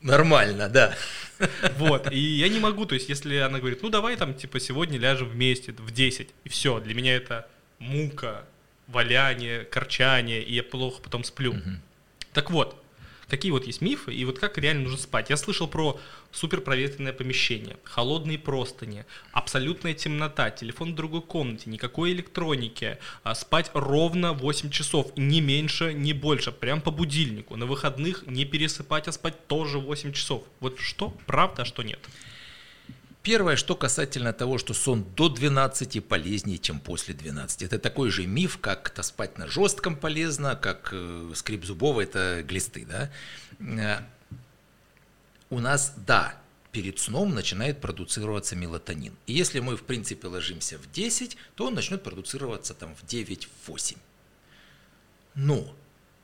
[0.00, 0.96] Нормально, да.
[1.76, 4.98] Вот, и я не могу, то есть если она говорит, ну давай там, типа, сегодня
[4.98, 7.48] ляжем вместе в 10, и все, для меня это
[7.78, 8.44] мука,
[8.88, 11.52] валяние, корчание, и я плохо потом сплю.
[11.52, 11.70] Угу.
[12.32, 12.82] Так вот,
[13.28, 15.28] Какие вот есть мифы и вот как реально нужно спать?
[15.28, 16.00] Я слышал про
[16.32, 24.32] суперпроветренное помещение, холодные простыни, абсолютная темнота, телефон в другой комнате, никакой электроники, а спать ровно
[24.32, 27.56] 8 часов, не меньше, не больше, прям по будильнику.
[27.56, 30.44] На выходных не пересыпать, а спать тоже 8 часов.
[30.60, 32.00] Вот что правда, а что нет?
[33.28, 37.62] Первое, что касательно того, что сон до 12 полезнее, чем после 12.
[37.62, 42.42] Это такой же миф, как -то спать на жестком полезно, как э, скрип зубов– это
[42.42, 42.86] глисты.
[42.86, 43.10] Да?
[43.60, 44.02] Э,
[45.50, 46.40] у нас, да,
[46.72, 49.12] перед сном начинает продуцироваться мелатонин.
[49.26, 53.98] И если мы, в принципе, ложимся в 10, то он начнет продуцироваться там в 9-8.
[55.34, 55.76] Но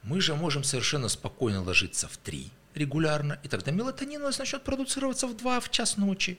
[0.02, 4.64] мы же можем совершенно спокойно ложиться в 3 регулярно, и тогда мелатонин у нас начнет
[4.64, 6.38] продуцироваться в 2 в час ночи.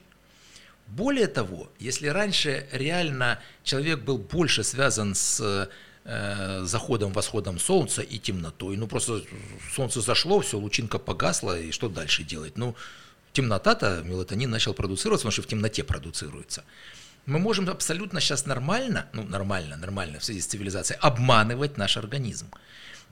[0.86, 5.68] Более того, если раньше реально человек был больше связан с
[6.04, 9.22] э, заходом, восходом солнца и темнотой, ну просто
[9.74, 12.56] солнце зашло, все, лучинка погасла, и что дальше делать?
[12.56, 12.76] Ну,
[13.32, 16.64] темнота-то, мелатонин начал продуцироваться, потому что в темноте продуцируется.
[17.26, 22.46] Мы можем абсолютно сейчас нормально, ну нормально, нормально в связи с цивилизацией, обманывать наш организм.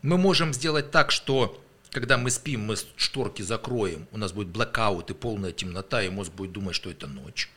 [0.03, 1.61] Мы можем сделать так, что
[1.91, 6.33] когда мы спим, мы шторки закроем, у нас будет блокаут и полная темнота, и мозг
[6.33, 7.51] будет думать, что это ночь.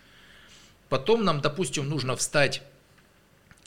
[0.89, 2.61] Потом нам, допустим, нужно встать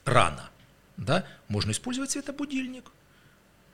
[0.05, 0.51] рано.
[0.97, 1.27] Да?
[1.49, 2.91] Можно использовать светобудильник.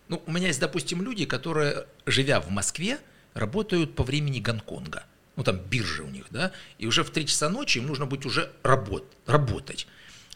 [0.09, 2.99] Ну, у меня есть, допустим, люди, которые, живя в Москве,
[3.35, 5.05] работают по времени Гонконга.
[5.37, 8.25] Ну, там биржа у них, да, и уже в 3 часа ночи им нужно быть
[8.25, 9.87] уже работ, работать.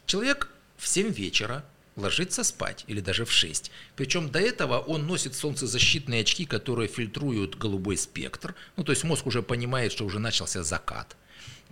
[0.04, 1.64] Человек в 7 вечера
[1.96, 3.70] ложится спать, или даже в 6.
[3.96, 8.54] Причем до этого он носит солнцезащитные очки, которые фильтруют голубой спектр.
[8.76, 11.16] Ну, то есть мозг уже понимает, что уже начался закат.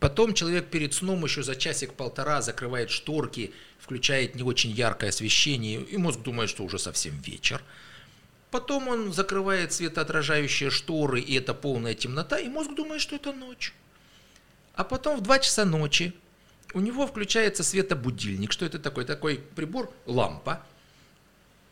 [0.01, 5.96] Потом человек перед сном еще за часик-полтора закрывает шторки, включает не очень яркое освещение, и
[5.96, 7.62] мозг думает, что уже совсем вечер.
[8.51, 13.74] Потом он закрывает светоотражающие шторы, и это полная темнота, и мозг думает, что это ночь.
[14.74, 16.12] А потом в 2 часа ночи
[16.72, 18.53] у него включается светобудильник.
[18.53, 19.05] Что это такое?
[19.05, 20.62] Такой прибор, лампа,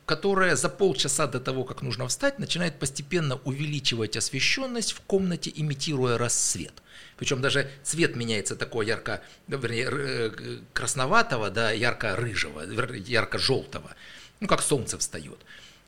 [0.04, 6.18] которая за полчаса до того, как нужно встать, начинает постепенно увеличивать освещенность в комнате, имитируя
[6.18, 6.74] рассвет.
[7.16, 12.62] Причем даже цвет меняется такой ярко, вернее, э, красноватого, да, ярко-рыжего,
[12.94, 13.94] ярко-желтого,
[14.40, 15.38] ну, как солнце встает.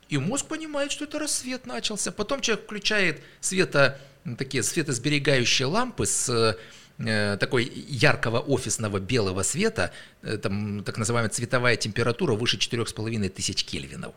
[0.09, 2.11] И мозг понимает, что это рассвет начался.
[2.11, 3.99] Потом человек включает света,
[4.37, 6.57] такие светосберегающие лампы с
[6.97, 13.63] э, такой яркого офисного белого света, э, там так называемая цветовая температура выше 4,5 тысяч
[13.63, 14.15] кельвинов.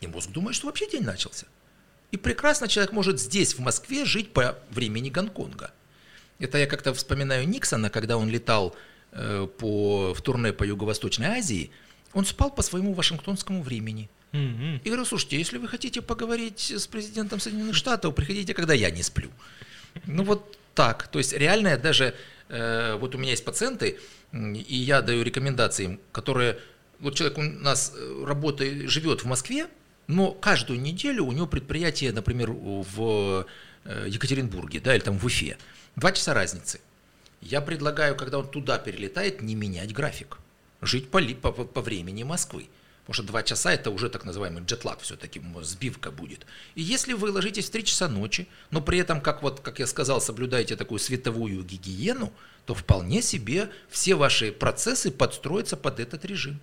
[0.00, 1.46] И мозг думает, что вообще день начался.
[2.10, 5.70] И прекрасно человек может здесь, в Москве, жить по времени Гонконга.
[6.38, 8.74] Это я как-то вспоминаю Никсона, когда он летал
[9.12, 11.70] э, по, в турне по Юго-Восточной Азии,
[12.12, 14.08] он спал по своему вашингтонскому времени.
[14.32, 14.80] Mm-hmm.
[14.84, 19.02] И говорю, слушайте, если вы хотите поговорить с президентом Соединенных Штатов, приходите, когда я не
[19.02, 19.30] сплю.
[20.06, 21.08] Ну вот так.
[21.08, 22.14] То есть реально даже,
[22.48, 23.98] э, вот у меня есть пациенты,
[24.32, 26.58] и я даю рекомендации им, которые,
[27.00, 29.68] вот человек у нас э, работает, живет в Москве,
[30.06, 33.46] но каждую неделю у него предприятие, например, в
[33.84, 35.56] э, Екатеринбурге, да, или там в Уфе.
[35.96, 36.80] Два часа разницы.
[37.40, 40.38] Я предлагаю, когда он туда перелетает, не менять график.
[40.82, 42.68] Жить по, по, по времени Москвы.
[43.06, 46.44] Потому что два часа это уже так называемый джетлаг, все-таки сбивка будет.
[46.74, 49.86] И если вы ложитесь в 3 часа ночи, но при этом, как, вот, как я
[49.86, 52.32] сказал, соблюдаете такую световую гигиену,
[52.66, 56.60] то вполне себе все ваши процессы подстроятся под этот режим.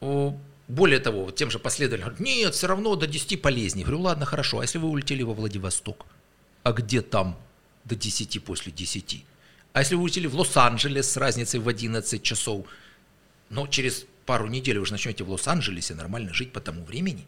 [0.00, 3.82] Более того, тем же последователям говорят, нет, все равно до 10 полезнее.
[3.82, 6.06] Я говорю, ладно, хорошо, а если вы улетели во Владивосток,
[6.64, 7.38] а где там
[7.84, 9.24] до 10 после 10.
[9.72, 12.66] А если вы улетели в Лос-Анджелес с разницей в 11 часов,
[13.48, 17.26] но через пару недель вы же начнете в Лос-Анджелесе нормально жить по тому времени.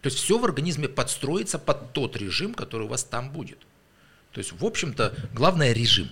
[0.00, 3.58] То есть все в организме подстроится под тот режим, который у вас там будет.
[4.32, 6.10] То есть, в общем-то, главное режим.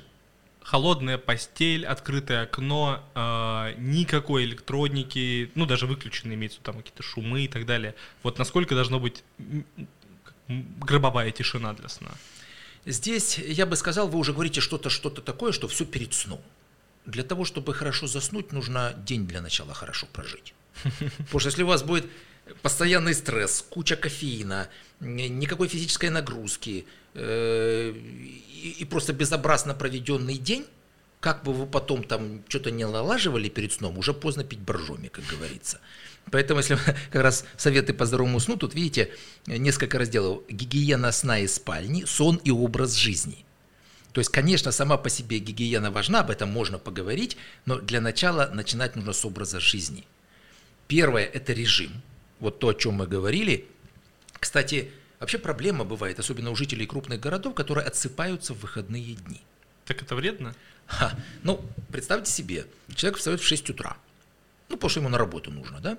[0.63, 7.49] Холодная постель, открытое окно, э, никакой электроники, ну даже выключены имеются там какие-то шумы и
[7.49, 7.97] так далее.
[8.23, 9.25] Вот насколько должно быть
[10.49, 12.13] гробовая тишина для сна?
[12.85, 16.41] Здесь, я бы сказал, вы уже говорите что-то, что-то такое, что все перед сном.
[17.07, 20.55] Для того, чтобы хорошо заснуть, нужно день для начала хорошо прожить.
[21.19, 22.07] Потому что если у вас будет
[22.63, 24.69] постоянный стресс, куча кофеина,
[25.01, 30.67] никакой физической нагрузки э, и просто безобразно проведенный день,
[31.21, 35.25] как бы вы потом там что-то не налаживали перед сном, уже поздно пить боржоми, как
[35.27, 35.81] говорится.
[36.31, 36.77] Поэтому, если
[37.11, 39.11] как раз советы по здоровому сну, тут видите
[39.47, 40.43] несколько разделов.
[40.49, 43.45] Гигиена сна и спальни, сон и образ жизни.
[44.13, 48.51] То есть, конечно, сама по себе гигиена важна, об этом можно поговорить, но для начала
[48.53, 50.05] начинать нужно с образа жизни.
[50.87, 52.03] Первое– это режим.
[52.39, 53.67] Вот то, о чем мы говорили.
[54.39, 54.91] Кстати,
[55.23, 59.41] Вообще проблема бывает, особенно у жителей крупных городов, которые отсыпаются в выходные дни.
[59.85, 60.53] Так это вредно?
[60.87, 62.67] Ха, ну, представьте себе,
[62.97, 63.97] человек встает в 6 утра,
[64.73, 65.99] ну, потому что ему на работу нужно, да?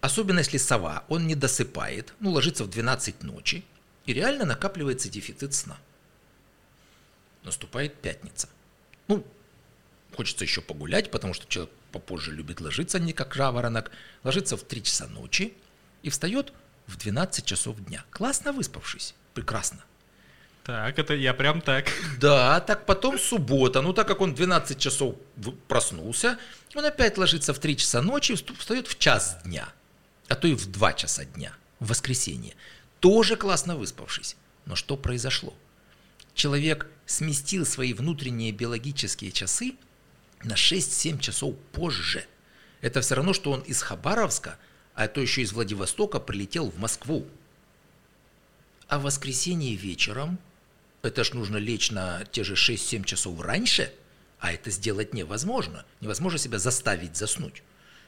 [0.00, 3.62] Особенно если сова, он не досыпает, ну, ложится в 12 ночи,
[4.06, 5.76] и реально накапливается дефицит сна.
[7.42, 8.48] Наступает пятница.
[9.06, 9.26] Ну,
[10.16, 13.90] хочется еще погулять, потому что человек попозже любит ложиться, не как жаворонок,
[14.24, 15.52] ложится в 3 часа ночи
[16.02, 16.54] и встает
[16.86, 18.02] в 12 часов дня.
[18.10, 19.84] Классно выспавшись, прекрасно.
[20.64, 21.86] Так, это я прям так.
[22.18, 23.82] Да, так потом суббота.
[23.82, 25.14] Ну, так как он 12 часов
[25.68, 26.38] проснулся,
[26.74, 29.68] он опять ложится в 3 часа ночи встает в час дня,
[30.28, 32.54] а то и в 2 часа дня, в воскресенье.
[33.00, 34.36] Тоже классно выспавшись.
[34.64, 35.52] Но что произошло?
[36.34, 39.74] Человек сместил свои внутренние биологические часы
[40.42, 42.24] на 6-7 часов позже.
[42.80, 44.56] Это все равно, что он из Хабаровска,
[44.94, 47.26] а то еще из Владивостока прилетел в Москву.
[48.88, 50.38] А в воскресенье вечером–
[51.04, 53.92] это ж нужно лечь на те же 6-7 часов раньше,
[54.38, 55.84] а это сделать невозможно.
[56.00, 57.62] Невозможно себя заставить заснуть.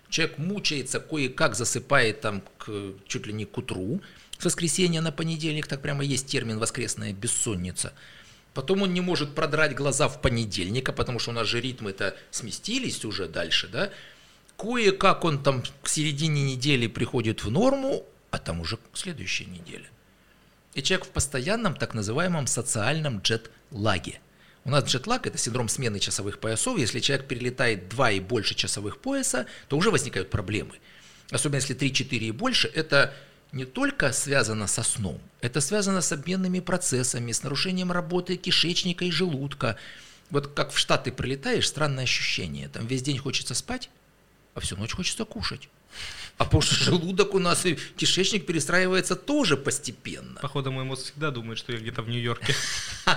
[0.09, 4.01] Человек мучается, кое-как засыпает там к, чуть ли не к утру,
[4.39, 7.93] с воскресенья на понедельник, так прямо есть термин «воскресная бессонница».
[8.55, 12.17] Потом он не может продрать глаза в понедельник, а потому что у нас же ритмы-то
[12.31, 13.91] сместились уже дальше, да?
[14.57, 19.91] Кое-как он там к середине недели приходит в норму, а там уже следующая неделя.
[20.77, 24.21] И человек в постоянном так называемом социальном джет-лаге.
[24.65, 26.79] У нас джетлаг– это синдром смены часовых поясов.
[26.79, 30.79] Если человек перелетает два и больше часовых пояса, то уже возникают проблемы.
[31.31, 33.15] Особенно если 3-4 и больше, это
[33.53, 39.11] не только связано со сном, это связано с обменными процессами, с нарушением работы кишечника и
[39.11, 39.79] желудка.
[40.29, 42.69] Вот как в Штаты прилетаешь, странное ощущение.
[42.69, 43.89] Там весь день хочется спать,
[44.53, 45.71] а всю ночь хочется кушать.
[46.39, 50.39] А потому что желудок у нас и кишечник перестраивается тоже постепенно.
[50.43, 52.55] Походу, мой мозг всегда думает, что я где-то в Нью-Йорке.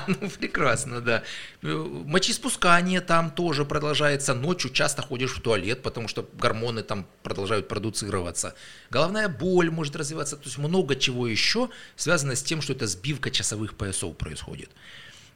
[0.07, 1.23] Ну, прекрасно, да.
[1.63, 4.35] Мочеиспускание там тоже продолжается.
[4.35, 8.53] Ночью часто ходишь в туалет, потому что гормоны там продолжают продуцироваться.
[8.91, 10.37] Головная боль может развиваться.
[10.37, 14.69] То есть много чего еще связано с тем, что это сбивка часовых поясов происходит.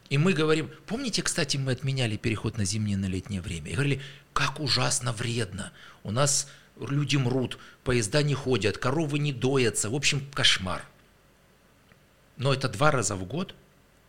[0.09, 3.71] И мы говорим, помните, кстати, мы отменяли переход на зимнее на летнее время.
[3.71, 4.01] И говорили,
[4.33, 5.71] как ужасно вредно.
[6.03, 6.47] У нас
[6.79, 10.85] люди мрут, поезда не ходят, коровы не доятся, в общем, кошмар.
[12.37, 13.55] Но это два раза в год,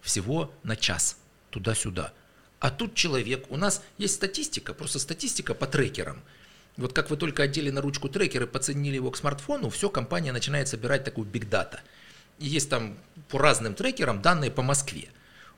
[0.01, 1.19] всего на час,
[1.51, 2.13] туда-сюда.
[2.61, 6.23] А тут человек, у нас есть статистика, просто статистика по трекерам.
[6.77, 10.33] Вот как вы только одели на ручку трекер и подсоединили его к смартфону, все, компания
[10.33, 11.83] начинает собирать такую биг дата.
[12.39, 12.97] И есть там
[13.29, 15.09] по разным трекерам данные по Москве.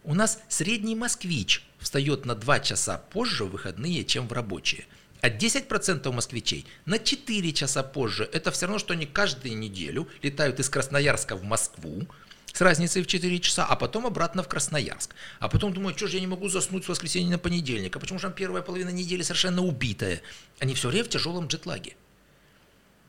[0.05, 4.87] У нас средний москвич встает на 2 часа позже в выходные, чем в рабочие–
[5.27, 8.31] а 10% москвичей на 4 часа позже.
[8.33, 12.07] Это все равно, что они каждую неделю летают из Красноярска в Москву,
[12.53, 15.17] с разницей в 4 часа, а потом обратно в Красноярск.
[15.41, 18.21] А потом думают, что же я не могу заснуть с воскресенья на понедельник, а почему
[18.21, 20.23] же там первая половина недели совершенно убитая?
[20.61, 21.97] Они все время в тяжелом джетлаге.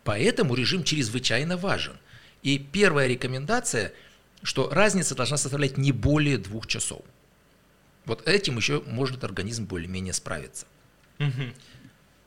[0.04, 1.98] Поэтому режим чрезвычайно важен.
[2.42, 3.94] И первая рекомендация,
[4.42, 7.04] что разница должна составлять не более двух часов.
[8.06, 10.66] Вот этим еще может организм более-менее справиться.
[11.20, 11.54] Угу.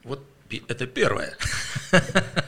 [0.05, 0.23] Вот
[0.69, 1.37] это первое.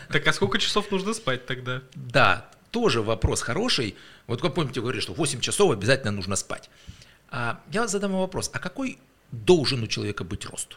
[0.09, 1.83] Так а сколько часов нужно спать тогда?
[1.95, 3.97] Да, тоже вопрос хороший.
[4.27, 6.69] Вот как помните, говорили, что 8 часов обязательно нужно спать.
[7.31, 8.99] А я задам вопрос, а какой
[9.31, 10.77] должен у человека быть рост?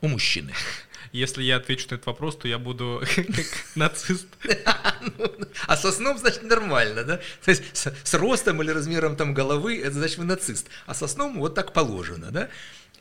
[0.00, 0.52] У мужчины.
[1.12, 4.28] Если я отвечу на этот вопрос, то я буду как нацист.
[5.66, 7.16] А со сном, значит, нормально, да?
[7.44, 10.68] То есть с, с ростом или размером там головы, это значит, вы нацист.
[10.86, 12.48] А со сном вот так положено, да?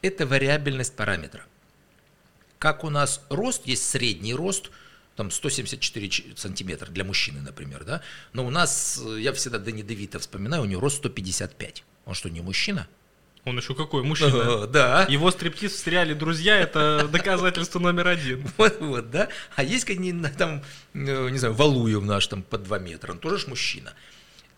[0.01, 1.45] Это вариабельность параметра.
[2.63, 4.71] Как у нас рост, есть средний рост,
[5.17, 8.01] там 174 сантиметра для мужчины, например, да,
[8.31, 11.83] но у нас, я всегда Дани Девита вспоминаю, у него рост 155.
[12.05, 12.87] Он что, не мужчина?
[13.43, 14.65] Он еще какой мужчина?
[14.67, 15.05] Да.
[15.09, 18.47] Его стриптиз в сериале «Друзья»— это доказательство номер один.
[18.57, 19.27] Вот, вот, да.
[19.57, 23.39] А есть какие-нибудь там, э, не знаю, Валуев наш там по 2 метра, он тоже
[23.39, 23.93] ж мужчина.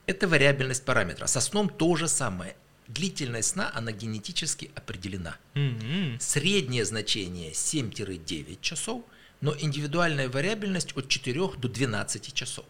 [0.06, 1.26] Это вариабельность параметра.
[1.26, 2.56] Со сном то же самое
[2.88, 5.38] длительность сна, она генетически определена.
[5.54, 6.20] Mm-hmm.
[6.20, 9.04] Среднее значение 7-9 часов,
[9.42, 12.66] но индивидуальная вариабельность от 4 до 12 часов.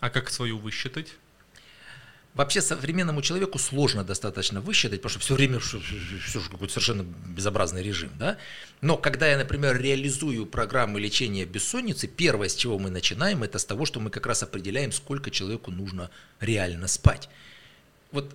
[0.00, 1.08] А как свою высчитать?
[2.34, 7.02] Вообще современному человеку сложно достаточно высчитать, потому что все время все, все же какой-то совершенно
[7.02, 8.12] безобразный режим.
[8.16, 8.36] Да?
[8.80, 13.64] Но когда я, например, реализую программы лечения бессонницы, первое, с чего мы начинаем, это с
[13.64, 17.28] того, что мы как раз определяем, сколько человеку нужно реально спать.
[18.12, 18.32] Вот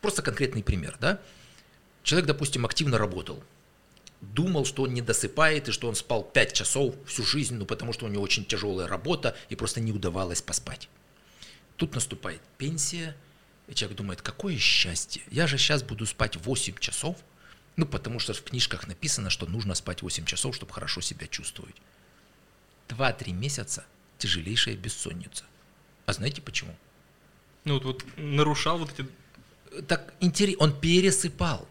[0.00, 1.20] Просто конкретный пример, да?
[2.02, 3.42] Человек, допустим, активно работал,
[4.20, 7.92] думал, что он не досыпает и что он спал 5 часов всю жизнь, ну потому
[7.92, 10.88] что у него очень тяжелая работа и просто не удавалось поспать.
[11.76, 13.16] Тут наступает пенсия,
[13.68, 17.16] и человек думает, какое счастье, я же сейчас буду спать 8 часов,
[17.76, 21.76] ну, потому что в книжках написано, что нужно спать 8 часов, чтобы хорошо себя чувствовать.
[22.88, 23.84] 2-3 месяца
[24.18, 25.44] тяжелейшая бессонница.
[26.06, 26.74] А знаете почему?
[27.64, 29.08] Ну, вот, вот нарушал вот эти...
[29.86, 31.68] Так интересно, он пересыпал.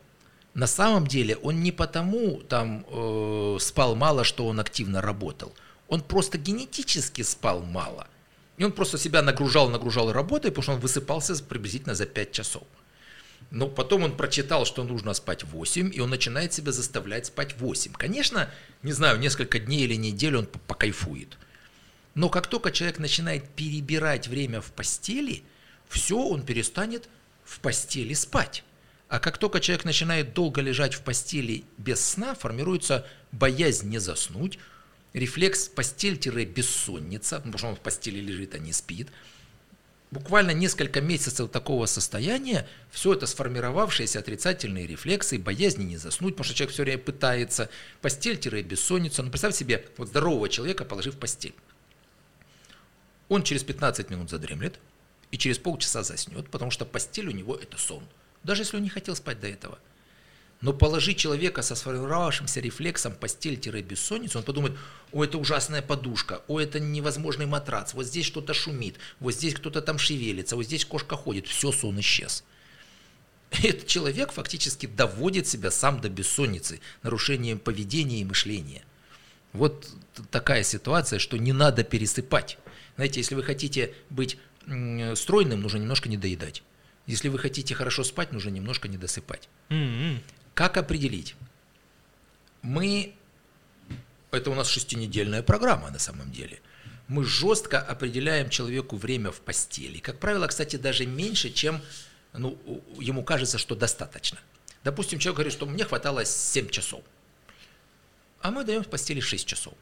[0.53, 5.53] На самом деле он не потому там э, спал мало, что он активно работал.
[5.87, 8.07] Он просто генетически спал мало.
[8.57, 12.63] И он просто себя нагружал, нагружал работой, потому что он высыпался приблизительно за 5 часов.
[13.51, 17.93] Но потом он прочитал, что нужно спать 8, и он начинает себя заставлять спать 8.
[17.93, 18.49] Конечно,
[18.81, 21.37] не знаю, несколько дней или неделю он покайфует.
[22.15, 25.43] Но как только человек начинает перебирать время в постели,
[25.87, 27.07] все, он перестанет
[27.47, 28.63] в постели спать.
[29.07, 34.59] А как только человек начинает долго лежать в постели без сна, формируется боязнь не заснуть,
[35.13, 39.07] рефлекс постель-бессонница, потому что он в постели лежит, а не спит.
[40.11, 46.53] Буквально несколько месяцев такого состояния, все это сформировавшиеся отрицательные рефлексы, боязни не заснуть, потому что
[46.53, 47.69] человек все время пытается,
[48.01, 49.23] постель-бессонница.
[49.23, 51.55] Ну, представь себе вот здорового человека, положив постель.
[53.29, 54.79] Он через 15 минут задремлет
[55.31, 58.03] и через полчаса заснет, потому что постель у него это сон,
[58.43, 59.79] даже если он не хотел спать до этого–
[60.59, 64.75] но положи человека со сформировавшимся рефлексом постель-бессонницу, он подумает,
[65.11, 69.81] о, это ужасная подушка, о, это невозможный матрац, вот здесь что-то шумит, вот здесь кто-то
[69.81, 72.43] там шевелится, вот здесь кошка ходит, все, сон исчез.
[73.51, 78.83] Этот человек фактически доводит себя сам до бессонницы, нарушением поведения и мышления.
[79.53, 79.87] Вот
[80.31, 82.57] такая ситуация, что не надо пересыпать.
[82.95, 84.37] Знаете, если вы хотите быть
[85.15, 86.63] стройным, нужно немножко не доедать.
[87.05, 89.47] Если вы хотите хорошо спать, нужно немножко не досыпать.
[89.69, 90.19] Mm-hmm.
[90.53, 91.35] Как определить?
[92.61, 93.15] Мы,
[94.31, 96.59] это у нас шестинедельная программа на самом деле,
[97.07, 99.99] мы жестко определяем человеку время в постели.
[99.99, 101.81] Как правило, кстати, даже меньше, чем
[102.33, 102.57] ну,
[102.99, 104.39] ему кажется, что достаточно.
[104.83, 107.03] Допустим, человек говорит, что мне хватало 7 часов,
[108.41, 109.73] а мы даем в постели 6 часов.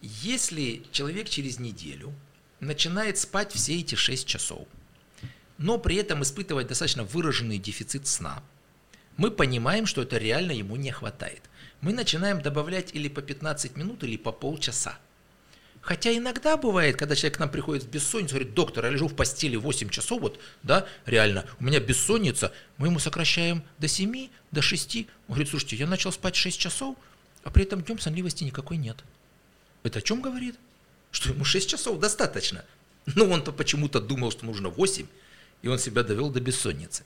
[0.00, 2.12] Если человек через неделю
[2.60, 4.66] начинает спать все эти 6 часов,
[5.58, 8.42] но при этом испытывать достаточно выраженный дефицит сна–
[9.18, 11.42] мы понимаем, что это реально ему не хватает.
[11.80, 14.96] Мы начинаем добавлять или по 15 минут, или по полчаса.
[15.80, 19.16] Хотя иногда бывает, когда человек к нам приходит с бессонницей, говорит, доктор, я лежу в
[19.16, 24.62] постели 8 часов, вот, да, реально, у меня бессонница, мы ему сокращаем до 7, до
[24.62, 24.96] 6.
[24.96, 26.96] Он говорит, слушайте, я начал спать 6 часов,
[27.42, 28.98] а при этом днем сонливости никакой нет.
[29.82, 30.56] Это о чем говорит?
[31.10, 32.64] Что ему 6 часов достаточно.
[33.06, 35.06] Но он-то почему-то думал, что нужно 8,
[35.62, 37.04] и он себя довел до бессонницы.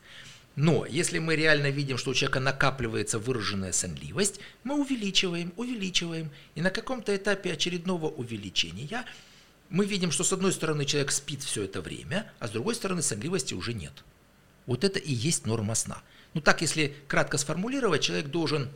[0.56, 6.30] Но если мы реально видим, что у человека накапливается выраженная сонливость, мы увеличиваем, увеличиваем.
[6.54, 9.06] И на каком-то этапе очередного увеличения
[9.70, 13.00] мы видим, что с одной стороны человек спит все это время, а с другой стороны
[13.00, 14.04] сонливости уже нет.
[14.66, 16.02] Вот это и есть норма сна.
[16.34, 18.68] Ну так, если кратко сформулировать, человек должен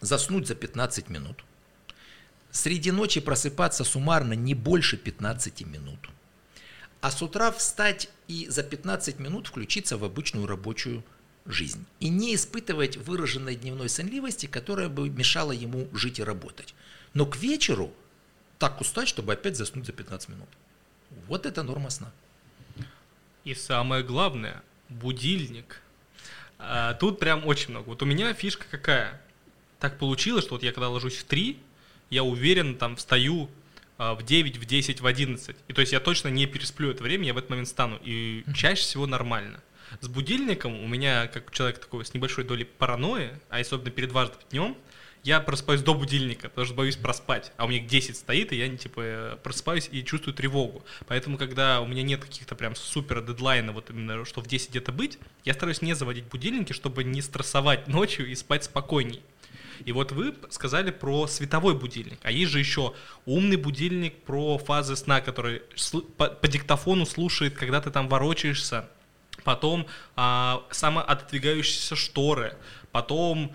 [0.00, 1.44] заснуть за 15 минут,
[2.56, 6.08] среди ночи просыпаться суммарно не больше 15 минут–
[7.04, 11.04] а с утра встать и за 15 минут включиться в обычную рабочую
[11.44, 11.84] жизнь.
[12.00, 16.74] И не испытывать выраженной дневной сонливости, которая бы мешала ему жить и работать.
[17.12, 17.92] Но к вечеру
[18.58, 20.48] так устать, чтобы опять заснуть за 15 минут.
[21.28, 22.10] Вот это норма сна.
[23.44, 25.82] И самое главное, будильник.
[26.58, 27.88] А, тут прям очень много.
[27.88, 29.20] Вот у меня фишка какая?
[29.78, 31.60] Так получилось, что вот я когда ложусь в 3,
[32.10, 33.50] я уверен, там встаю
[33.98, 35.56] а, в 9, в 10, в 11.
[35.68, 37.98] И то есть я точно не пересплю это время, я в этот момент стану.
[38.02, 39.60] И чаще всего нормально.
[40.00, 44.38] С будильником у меня, как человек такой с небольшой долей паранойи, а особенно перед важным
[44.50, 44.76] днем,
[45.24, 47.50] я просыпаюсь до будильника, потому что боюсь проспать.
[47.56, 50.84] А у меня 10 стоит, и я типа просыпаюсь и чувствую тревогу.
[51.06, 54.92] Поэтому, когда у меня нет каких-то прям супер дедлайна, вот именно что в 10 где-то
[54.92, 59.22] быть, я стараюсь не заводить будильники, чтобы не стрессовать ночью и спать спокойней.
[59.84, 62.94] И вот вы сказали про световой будильник, а есть же еще
[63.26, 65.62] умный будильник про фазы сна, который
[66.16, 68.88] по, диктофону слушает, когда ты там ворочаешься,
[69.44, 72.56] потом а, самоотодвигающиеся шторы,
[72.92, 73.52] потом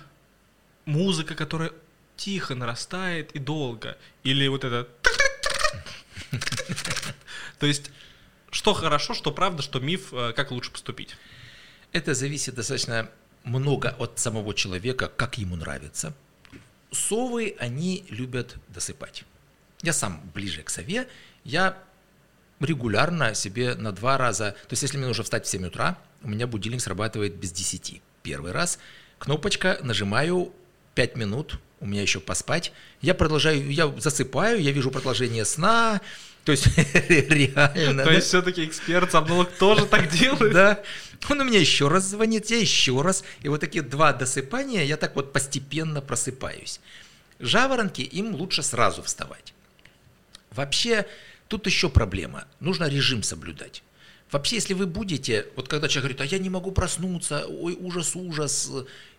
[0.86, 1.72] музыка, которая
[2.16, 4.88] тихо нарастает и долго, или вот это...
[7.60, 7.92] То есть,
[8.52, 11.16] что хорошо, что правда, что миф, э, как лучше поступить?
[11.92, 13.10] Это зависит достаточно
[13.44, 16.14] много от самого человека, как ему нравится.
[16.92, 19.24] Совы, они любят досыпать.
[19.82, 21.08] Я сам ближе к сове,
[21.44, 21.78] я
[22.60, 26.30] регулярно себе на два раза, то есть если мне нужно встать в 7 утра, у
[26.30, 28.02] меня будильник срабатывает без 10.
[28.24, 28.80] Первый раз,
[29.18, 30.52] кнопочка, нажимаю
[30.96, 36.02] 5 минут, у меня еще поспать, я продолжаю, я засыпаю, я вижу продолжение сна,
[36.50, 36.68] то есть
[37.30, 38.04] реально.
[38.04, 40.54] То есть все-таки эксперт сомнолог тоже так делает?
[40.54, 40.84] Да.
[41.30, 43.24] Он у меня еще раз звонит, я еще раз.
[43.42, 46.80] И вот такие два досыпания, я так вот постепенно просыпаюсь.
[47.40, 49.54] Жаворонки, им лучше сразу вставать.
[50.52, 51.06] Вообще,
[51.48, 52.46] тут еще проблема.
[52.60, 53.84] Нужно режим соблюдать.
[54.32, 58.16] Вообще, если вы будете, вот когда человек говорит, а я не могу проснуться, ой, ужас,
[58.16, 58.72] ужас,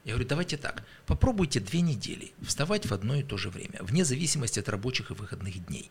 [0.05, 4.05] я говорю, давайте так, попробуйте две недели вставать в одно и то же время, вне
[4.05, 5.91] зависимости от рабочих и выходных дней.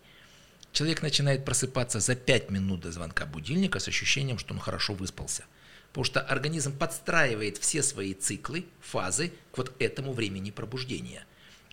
[0.71, 5.45] Человек начинает просыпаться за 5 минут до звонка будильника с ощущением, что он хорошо выспался.
[5.89, 11.25] Потому что организм подстраивает все свои циклы, фазы к вот этому времени пробуждения.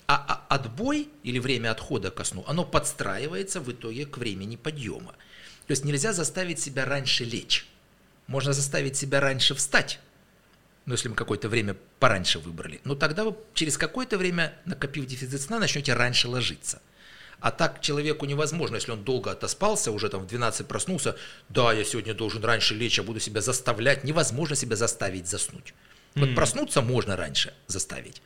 [0.08, 5.12] А отбой или время отхода ко сну, оно подстраивается в итоге к времени подъема.
[5.66, 7.66] То есть нельзя заставить себя раньше лечь.
[8.28, 10.00] Можно заставить себя раньше встать.
[10.86, 12.80] Ну, если мы какое-то время пораньше выбрали.
[12.84, 16.80] Но тогда вы через какое-то время, накопив дефицит сна, начнете раньше ложиться.
[17.40, 21.16] А так человеку невозможно, если он долго отоспался, уже там в 12 проснулся,
[21.48, 24.04] да, я сегодня должен раньше лечь, я буду себя заставлять.
[24.04, 25.74] Невозможно себя заставить заснуть.
[26.14, 26.34] Вот mm.
[26.34, 28.22] проснуться можно раньше заставить,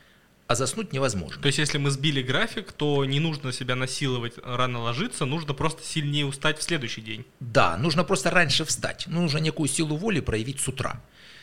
[0.46, 1.42] а заснуть невозможно.
[1.42, 5.82] То есть, если мы сбили график, то не нужно себя насиловать рано ложиться, нужно просто
[5.82, 7.26] сильнее устать в следующий день.
[7.40, 9.08] Да, нужно просто раньше встать.
[9.08, 11.00] Нужно некую силу воли проявить с утра.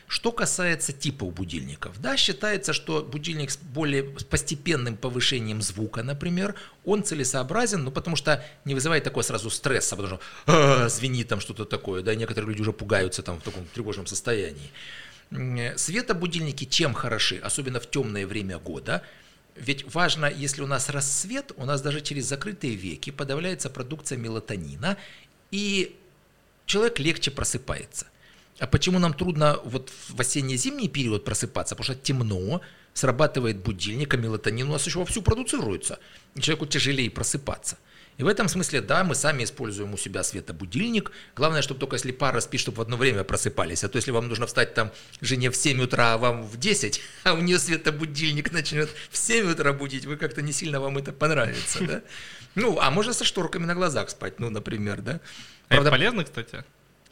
[0.08, 6.56] Что касается типов будильников, да, считается, что будильник с более постепенным повышением звука, например,
[6.86, 11.42] он целесообразен, ну, потому что не вызывает такой сразу стресса, потому что а, звенит там
[11.42, 14.72] что-то такое, да, некоторые люди уже пугаются там в таком тревожном состоянии.
[15.76, 19.04] Светобудильники чем хороши, особенно в темное время года,
[19.58, 24.98] ведь важно, если у нас рассвет, у нас даже через закрытые веки подавляется продукция мелатонина,
[25.52, 25.98] и
[26.66, 28.08] человек легче просыпается.
[28.60, 31.76] А почему нам трудно вот в осенне-зимний период просыпаться?
[31.76, 32.62] Потому что темно,
[32.94, 36.00] срабатывает будильник, а мелатонин у нас еще вовсю продуцируется.
[36.36, 37.78] И человеку тяжелее просыпаться.
[38.18, 41.12] И в этом смысле, да, мы сами используем у себя светобудильник.
[41.36, 43.84] Главное, чтобы только если пара спит, чтобы в одно время просыпались.
[43.84, 44.92] А то если вам нужно встать там
[45.22, 49.52] жене в 7 утра, а вам в 10, а у нее светобудильник начнет в 7
[49.52, 52.02] утра будить, вы как-то не сильно вам это понравится, да?
[52.56, 55.20] Ну, а можно со шторками на глазах спать, ну, например, да?
[55.68, 56.66] Правда, это полезно, кстати?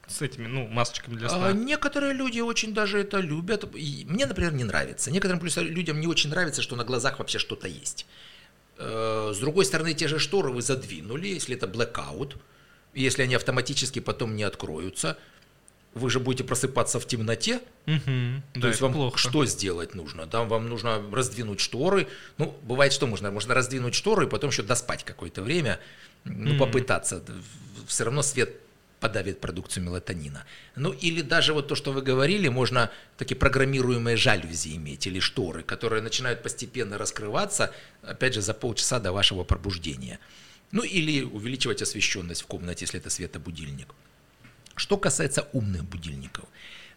[0.08, 1.48] С этими, ну, масочками для сна?
[1.48, 3.66] А, некоторые люди очень даже это любят.
[3.76, 5.12] И мне, например, не нравится.
[5.12, 8.06] Некоторым плюс людям не очень нравится, что на глазах вообще что-то есть.
[8.78, 12.36] Э, с другой стороны, те же шторы вы задвинули, если это blackout,
[12.94, 15.18] если они автоматически потом не откроются,
[15.94, 17.62] вы же будете просыпаться в темноте.
[17.88, 19.18] Угу, То да, есть вам плохо.
[19.18, 20.26] что сделать нужно?
[20.26, 22.08] Да, вам нужно раздвинуть шторы.
[22.38, 23.32] Ну, бывает, что можно?
[23.32, 25.80] Можно раздвинуть шторы и потом еще доспать какое-то время.
[26.26, 26.58] Ну, mm.
[26.58, 27.24] попытаться.
[27.88, 28.60] Все равно свет
[29.06, 30.46] подавит продукцию мелатонина.
[30.76, 35.62] Ну или даже вот то, что вы говорили, можно такие программируемые жалюзи иметь или шторы,
[35.62, 40.20] которые начинают постепенно раскрываться, опять же, за полчаса до вашего пробуждения.
[40.72, 43.94] Ну или увеличивать освещенность в комнате, если это светобудильник.
[44.76, 46.46] Что касается умных будильников.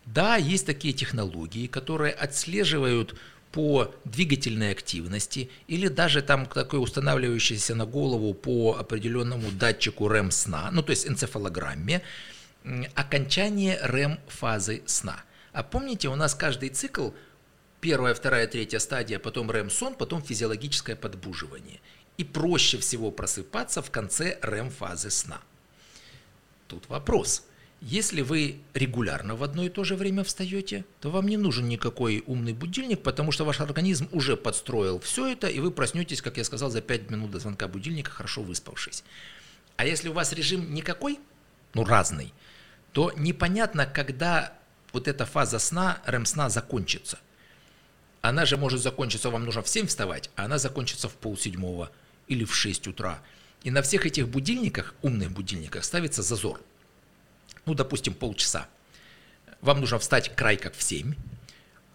[0.07, 3.15] Да, есть такие технологии, которые отслеживают
[3.53, 10.71] по двигательной активности или даже там такой устанавливающийся на голову по определенному датчику REM сна,
[10.71, 12.03] ну то есть энцефалограмме,
[12.95, 15.23] окончание REM фазы сна.
[15.53, 17.11] А помните, у нас каждый цикл,
[17.81, 21.81] первая, вторая, третья стадия, потом REM сон, потом физиологическое подбуживание.
[22.19, 25.41] И проще всего просыпаться в конце REM фазы сна.
[26.67, 27.45] Тут вопрос–
[27.81, 32.25] если вы регулярно в одно и то же время встаете, то вам не нужен никакой
[32.27, 36.45] умный будильник, потому что ваш организм уже подстроил все это, и вы проснетесь, как я
[36.45, 39.05] сказал, за 5 минут до звонка будильника, хорошо выспавшись.
[39.77, 41.21] А если у вас режим никакой,
[41.75, 42.35] ну разный,
[42.93, 44.55] то непонятно, когда
[44.93, 47.21] вот эта фаза сна, REM-сна закончится.
[48.23, 51.93] Она же может закончиться, вам нужно в 7 вставать, а она закончится в полседьмого
[52.27, 53.21] или в 6 утра.
[53.63, 56.61] И на всех этих будильниках, умных будильниках, ставится зазор–
[57.69, 58.67] ну, допустим, полчаса.
[59.61, 61.15] Вам нужно встать край как в 7,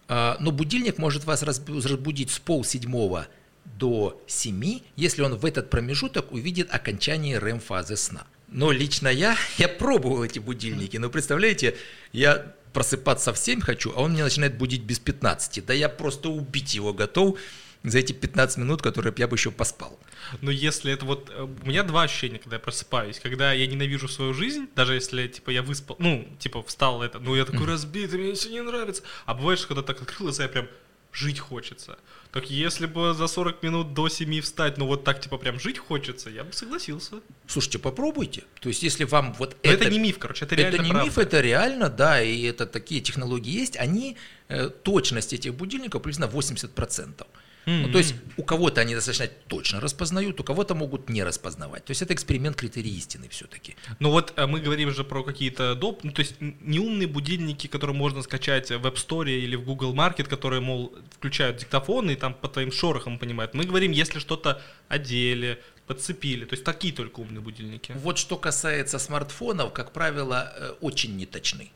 [0.08, 3.28] а, но будильник может вас разбудить с пол седьмого
[3.66, 8.28] до 7, если он в этот промежуток увидит окончание REM-фазы сна.
[8.48, 11.76] Но лично я, я пробовал эти будильники, но представляете,
[12.12, 15.66] я просыпаться в 7 хочу, а он меня начинает будить без 15.
[15.66, 17.40] Да я просто убить его готов
[17.84, 20.00] за эти 15 минут, которые я бы еще поспал.
[20.42, 21.30] Но если это вот...
[21.30, 23.20] Э, у меня два ощущения, когда я просыпаюсь.
[23.20, 25.98] Когда я ненавижу свою жизнь, даже если, типа, я выспал...
[26.00, 27.20] Ну, типа, встал это...
[27.20, 29.04] Ну, я такой разбитый, мне все не нравится.
[29.26, 30.68] А бывает, что когда так открыл глаза, я прям
[31.14, 31.98] жить хочется.
[32.32, 35.78] Так если бы за 40 минут до 7 встать, ну вот так типа прям жить
[35.78, 37.22] хочется, я бы согласился.
[37.46, 38.44] Слушайте, попробуйте.
[38.60, 39.84] То есть если вам вот Но это...
[39.84, 41.06] это не миф, короче, это реально Это не правда.
[41.06, 43.78] миф, это реально, да, и это такие технологии есть.
[43.78, 44.18] Они,
[44.48, 47.28] э, точность этих будильников приблизительно 80%.
[47.66, 51.86] Ну, то есть у кого-то они достаточно точно распознают, у кого-то могут не распознавать.
[51.86, 53.76] То есть это эксперимент критерий истины все-таки.
[54.00, 57.96] Ну вот э, мы говорим же про какие-то доп, ну то есть неумные будильники, которые
[57.96, 62.34] можно скачать в App Store или в Google Market, которые, мол, включают диктофон и там
[62.34, 63.54] по твоим шорохам понимают.
[63.54, 67.94] Мы говорим, если что-то одели, подцепили, то есть такие только умные будильники.
[67.96, 71.72] Вот что касается смартфонов, как правило, э, очень неточны.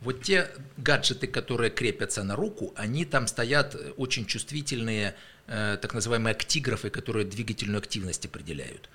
[0.00, 0.48] Вот те
[0.78, 5.14] гаджеты, которые крепятся на руку, они там стоят э, очень чувствительные,
[5.46, 8.88] э, так называемые актиграфы, которые двигательную активность определяют.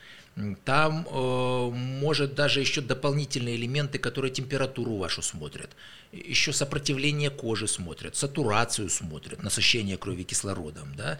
[0.65, 5.69] Там э, может даже еще дополнительные элементы, которые температуру вашу смотрят,
[6.11, 11.19] еще сопротивление кожи смотрят, сатурацию смотрят, насыщение крови кислородом, да,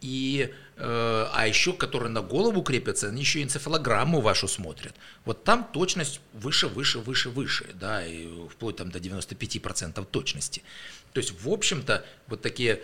[0.00, 4.94] и, э, а еще, которые на голову крепятся, они еще энцефалограмму вашу смотрят.
[5.24, 10.62] Вот там точность выше, выше, выше, выше, да, и вплоть там до 95% точности.
[11.12, 12.82] То есть, в общем-то, вот такие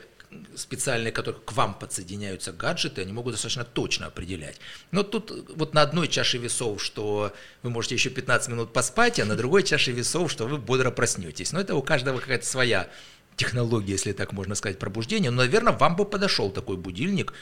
[0.57, 4.59] специальные, которые к вам подсоединяются гаджеты, они могут достаточно точно определять.
[4.91, 7.33] Но тут вот на одной чаше весов, что
[7.63, 11.53] вы можете еще 15 минут поспать, а на другой чаше весов, что вы бодро проснетесь.
[11.53, 12.89] Но это у каждого какая-то своя
[13.37, 15.31] технология, если так можно сказать, пробуждения.
[15.31, 17.33] Но, наверное, вам бы подошел такой будильник,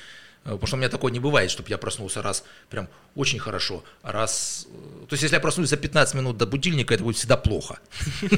[0.44, 3.84] э, Потому что у меня такое не бывает, чтобы я проснулся раз прям очень хорошо,
[4.02, 4.66] раз...
[4.70, 7.78] Э, то есть, если я проснусь за 15 минут до будильника, это будет всегда плохо.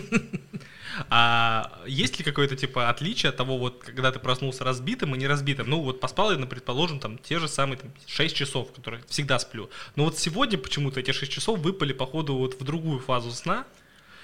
[1.11, 5.27] А есть ли какое-то типа отличие от того, вот когда ты проснулся разбитым и не
[5.27, 5.69] разбитым?
[5.69, 9.71] Ну вот поспал я, предположим, там те же самые там, 6 часов, которые всегда сплю.
[9.97, 13.65] Но вот сегодня почему-то эти 6 часов выпали, походу, вот в другую фазу сна,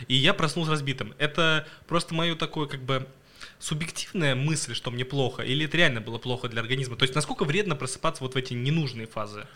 [0.09, 1.15] и я проснулся разбитым.
[1.19, 3.07] Это просто мое такое как бы
[3.59, 6.97] субъективная мысль, что мне плохо, или это реально было плохо для организма?
[6.97, 9.47] То есть насколько вредно просыпаться вот в эти ненужные фазы?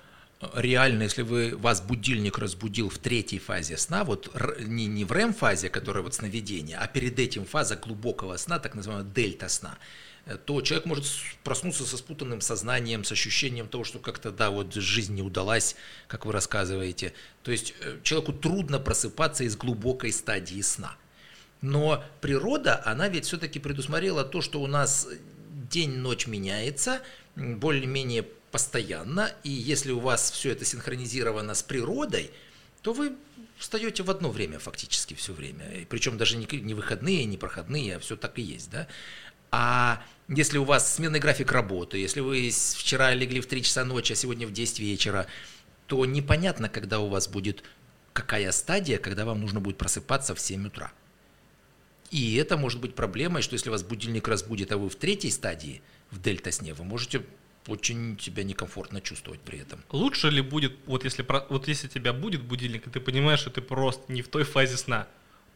[0.55, 5.69] Реально, если вы, вас будильник разбудил в третьей фазе сна, вот не, не в REM-фазе,
[5.69, 9.79] которая вот сновидение, а перед этим фаза глубокого сна, так называемая дельта сна,
[10.27, 11.07] э, то человек может
[11.43, 15.77] проснуться со спутанным сознанием, с ощущением того, что как-то, да, вот жизнь не удалась,
[16.09, 17.13] как вы рассказываете.
[17.43, 20.97] То есть э, человеку трудно просыпаться из глубокой стадии сна.
[21.61, 25.09] Но природа, она ведь все-таки предусмотрела то, что у нас
[25.71, 27.01] день-ночь меняется,
[27.37, 32.31] более-менее постоянно, и если у вас все это синхронизировано с природой,
[32.83, 33.17] то вы
[33.59, 35.69] встаете в одно время фактически все время.
[35.73, 38.71] И причем даже не, не выходные, не проходные, а все так и есть.
[38.71, 38.87] Да?
[39.51, 44.13] А если у вас сменный график работы, если вы вчера легли в 3 часа ночи,
[44.13, 45.27] а сегодня в 10 вечера,
[45.89, 47.65] то непонятно, когда у вас будет
[48.13, 50.93] какая стадия, когда вам нужно будет просыпаться в 7 утра.
[52.13, 55.83] И это может быть проблемой, что если вас будильник разбудит, а вы в третьей стадии,
[56.13, 57.25] в дельта-сне, вы можете
[57.67, 59.83] очень себя некомфортно чувствовать при этом.
[59.91, 63.63] Лучше ли будет, вот если, вот если тебя будет будильник, и ты понимаешь, что ты
[63.63, 65.07] просто не в той фазе сна,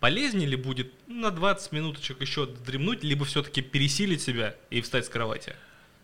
[0.01, 5.09] полезнее ли будет на 20 минуточек еще дремнуть, либо все-таки пересилить себя и встать с
[5.09, 5.55] кровати?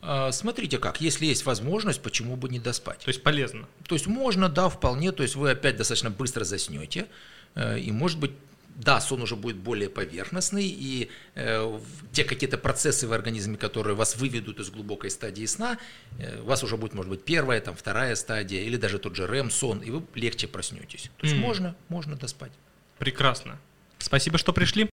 [0.02, 2.98] А, смотрите как, если есть возможность, почему бы не доспать?
[2.98, 3.66] То есть полезно?
[3.88, 7.06] То есть можно, да, вполне, то есть вы опять достаточно быстро заснете,
[7.54, 8.32] э, и может быть
[8.74, 11.80] да, сон уже будет более поверхностный, и э,
[12.12, 15.78] те какие-то процессы в организме, которые вас выведут из глубокой стадии сна,
[16.18, 19.26] э, у вас уже будет, может быть, первая, там, вторая стадия, или даже тот же
[19.26, 21.10] REM-сон, и вы легче проснетесь.
[21.18, 21.40] То есть mm.
[21.40, 22.52] можно, можно доспать.
[22.98, 23.58] Прекрасно.
[23.98, 24.82] Спасибо, что пришли.